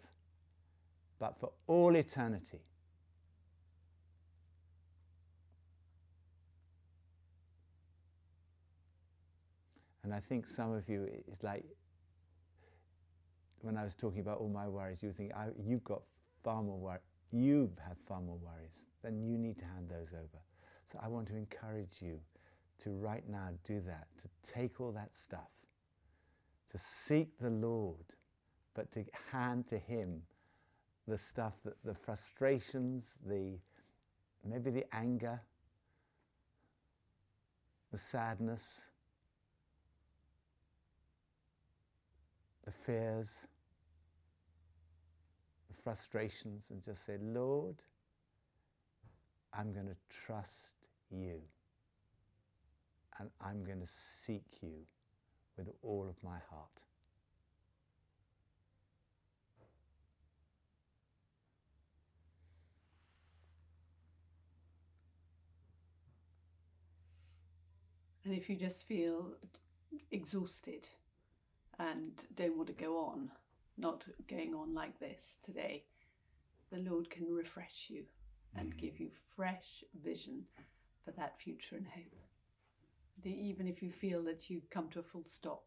but 1.18 1.38
for 1.38 1.50
all 1.66 1.96
eternity. 1.96 2.60
And 10.02 10.14
I 10.14 10.20
think 10.20 10.48
some 10.48 10.72
of 10.72 10.88
you, 10.88 11.08
it's 11.28 11.42
like 11.42 11.64
when 13.60 13.76
I 13.76 13.84
was 13.84 13.94
talking 13.94 14.20
about 14.20 14.38
all 14.38 14.48
my 14.48 14.66
worries, 14.66 15.02
you 15.02 15.12
think, 15.12 15.32
you've 15.64 15.84
got 15.84 16.02
far 16.42 16.62
more 16.62 16.78
worries. 16.78 17.02
You 17.32 17.70
have 17.86 17.96
far 18.08 18.20
more 18.20 18.38
worries. 18.42 18.86
Then 19.02 19.22
you 19.22 19.38
need 19.38 19.58
to 19.58 19.64
hand 19.64 19.88
those 19.88 20.12
over. 20.12 20.42
So 20.90 20.98
I 21.02 21.08
want 21.08 21.28
to 21.28 21.36
encourage 21.36 21.98
you 22.00 22.18
to 22.80 22.90
right 22.90 23.22
now 23.28 23.50
do 23.62 23.80
that, 23.86 24.08
to 24.22 24.52
take 24.52 24.80
all 24.80 24.90
that 24.92 25.14
stuff, 25.14 25.50
to 26.70 26.78
seek 26.78 27.38
the 27.38 27.50
Lord, 27.50 28.14
but 28.74 28.90
to 28.92 29.04
hand 29.32 29.66
to 29.68 29.78
Him 29.78 30.22
the 31.08 31.18
stuff 31.18 31.62
that 31.64 31.74
the 31.84 31.94
frustrations, 31.94 33.14
the 33.26 33.58
maybe 34.44 34.70
the 34.70 34.84
anger, 34.94 35.40
the 37.90 37.98
sadness, 37.98 38.86
the 42.64 42.70
fears, 42.70 43.46
the 45.68 45.82
frustrations, 45.82 46.68
and 46.70 46.82
just 46.82 47.04
say, 47.04 47.16
Lord, 47.20 47.76
I'm 49.52 49.72
going 49.72 49.86
to 49.86 49.96
trust 50.24 50.76
you. 51.10 51.40
And 53.18 53.28
I'm 53.44 53.64
going 53.64 53.80
to 53.80 53.86
seek 53.86 54.44
you 54.62 54.86
with 55.64 55.74
all 55.82 56.08
of 56.08 56.22
my 56.22 56.38
heart. 56.50 56.80
And 68.24 68.34
if 68.34 68.48
you 68.48 68.56
just 68.56 68.86
feel 68.86 69.32
exhausted 70.10 70.88
and 71.78 72.26
don't 72.34 72.56
want 72.56 72.68
to 72.68 72.74
go 72.74 72.98
on, 72.98 73.30
not 73.78 74.04
going 74.28 74.54
on 74.54 74.74
like 74.74 75.00
this 75.00 75.38
today, 75.42 75.84
the 76.70 76.78
Lord 76.78 77.10
can 77.10 77.26
refresh 77.26 77.86
you 77.88 78.04
and 78.56 78.74
mm. 78.74 78.78
give 78.78 79.00
you 79.00 79.10
fresh 79.34 79.82
vision 80.04 80.44
for 81.04 81.10
that 81.12 81.38
future 81.38 81.76
and 81.76 81.86
hope. 81.88 82.29
Even 83.24 83.66
if 83.66 83.82
you 83.82 83.90
feel 83.90 84.22
that 84.24 84.48
you've 84.50 84.70
come 84.70 84.88
to 84.90 85.00
a 85.00 85.02
full 85.02 85.24
stop, 85.24 85.64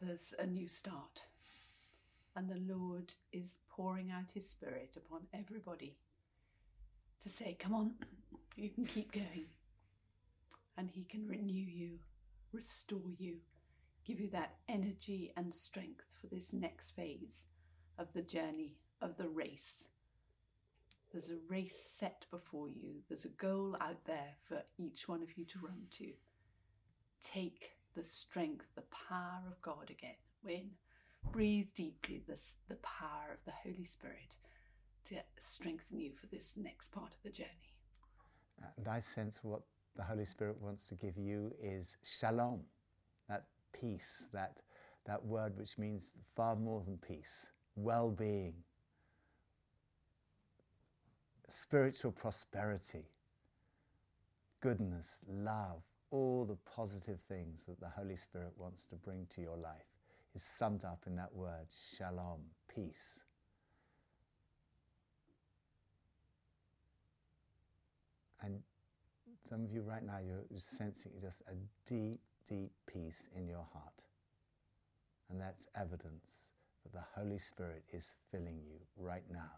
there's 0.00 0.34
a 0.38 0.46
new 0.46 0.68
start. 0.68 1.24
And 2.36 2.48
the 2.48 2.74
Lord 2.74 3.14
is 3.32 3.58
pouring 3.68 4.10
out 4.10 4.32
His 4.32 4.48
Spirit 4.48 4.96
upon 4.96 5.22
everybody 5.32 5.96
to 7.22 7.28
say, 7.28 7.56
Come 7.58 7.74
on, 7.74 7.92
you 8.56 8.70
can 8.70 8.84
keep 8.84 9.12
going. 9.12 9.46
And 10.76 10.90
He 10.90 11.04
can 11.04 11.26
renew 11.26 11.66
you, 11.66 11.98
restore 12.52 13.10
you, 13.18 13.36
give 14.06 14.20
you 14.20 14.30
that 14.30 14.56
energy 14.68 15.32
and 15.36 15.52
strength 15.52 16.16
for 16.20 16.26
this 16.28 16.52
next 16.52 16.90
phase 16.90 17.44
of 17.98 18.12
the 18.12 18.22
journey, 18.22 18.76
of 19.00 19.16
the 19.16 19.28
race. 19.28 19.86
There's 21.12 21.30
a 21.30 21.38
race 21.48 21.76
set 21.98 22.26
before 22.30 22.68
you, 22.68 23.02
there's 23.08 23.24
a 23.24 23.30
goal 23.30 23.76
out 23.80 24.04
there 24.04 24.34
for 24.48 24.62
each 24.78 25.08
one 25.08 25.22
of 25.22 25.36
you 25.36 25.44
to 25.46 25.58
run 25.58 25.82
to. 25.98 26.12
Take 27.22 27.72
the 27.94 28.02
strength, 28.02 28.66
the 28.76 28.84
power 29.08 29.42
of 29.50 29.60
God 29.60 29.90
again. 29.90 30.14
Win. 30.44 30.70
breathe 31.32 31.68
deeply 31.74 32.22
this, 32.26 32.54
the 32.68 32.76
power 32.76 33.32
of 33.32 33.44
the 33.44 33.52
Holy 33.52 33.84
Spirit 33.84 34.36
to 35.04 35.16
strengthen 35.38 35.98
you 35.98 36.12
for 36.18 36.26
this 36.26 36.56
next 36.56 36.92
part 36.92 37.12
of 37.12 37.22
the 37.22 37.30
journey. 37.30 37.74
Uh, 38.62 38.66
and 38.78 38.88
I 38.88 39.00
sense 39.00 39.40
what 39.42 39.62
the 39.96 40.02
Holy 40.02 40.24
Spirit 40.24 40.56
wants 40.60 40.84
to 40.86 40.94
give 40.94 41.16
you 41.16 41.52
is 41.62 41.96
shalom, 42.02 42.60
that 43.28 43.44
peace, 43.78 44.24
that, 44.32 44.58
that 45.06 45.24
word 45.24 45.56
which 45.58 45.76
means 45.78 46.14
far 46.36 46.56
more 46.56 46.82
than 46.84 46.98
peace, 46.98 47.46
well 47.76 48.10
being, 48.10 48.54
spiritual 51.52 52.12
prosperity, 52.12 53.04
goodness, 54.60 55.18
love, 55.28 55.82
all 56.10 56.44
the 56.44 56.56
positive 56.70 57.20
things 57.20 57.60
that 57.68 57.80
the 57.80 57.88
Holy 57.88 58.16
Spirit 58.16 58.52
wants 58.56 58.86
to 58.86 58.96
bring 58.96 59.26
to 59.34 59.40
your 59.40 59.56
life 59.56 59.86
is 60.34 60.42
summed 60.42 60.84
up 60.84 61.04
in 61.06 61.16
that 61.16 61.32
word, 61.34 61.66
shalom, 61.96 62.40
peace. 62.74 63.20
And 68.42 68.60
some 69.48 69.64
of 69.64 69.72
you 69.72 69.82
right 69.82 70.04
now, 70.04 70.18
you're 70.18 70.44
sensing 70.58 71.12
just 71.20 71.42
a 71.42 71.54
deep, 71.88 72.20
deep 72.48 72.70
peace 72.86 73.24
in 73.36 73.48
your 73.48 73.66
heart. 73.72 74.04
And 75.30 75.40
that's 75.40 75.66
evidence 75.76 76.52
that 76.82 76.92
the 76.92 77.04
Holy 77.20 77.38
Spirit 77.38 77.84
is 77.92 78.12
filling 78.30 78.60
you 78.66 78.78
right 78.96 79.24
now, 79.30 79.50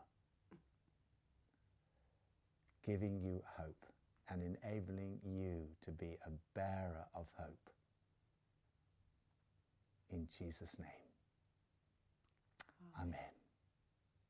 giving 2.87 3.21
you 3.23 3.42
hope 3.59 3.87
and 4.31 4.42
enabling 4.42 5.18
you 5.25 5.66
to 5.85 5.90
be 5.92 6.16
a 6.27 6.31
bearer 6.55 7.07
of 7.14 7.27
hope. 7.38 7.71
In 10.11 10.29
Jesus' 10.38 10.79
name. 10.79 10.88
Amen. 13.01 13.09
Amen. 13.09 13.42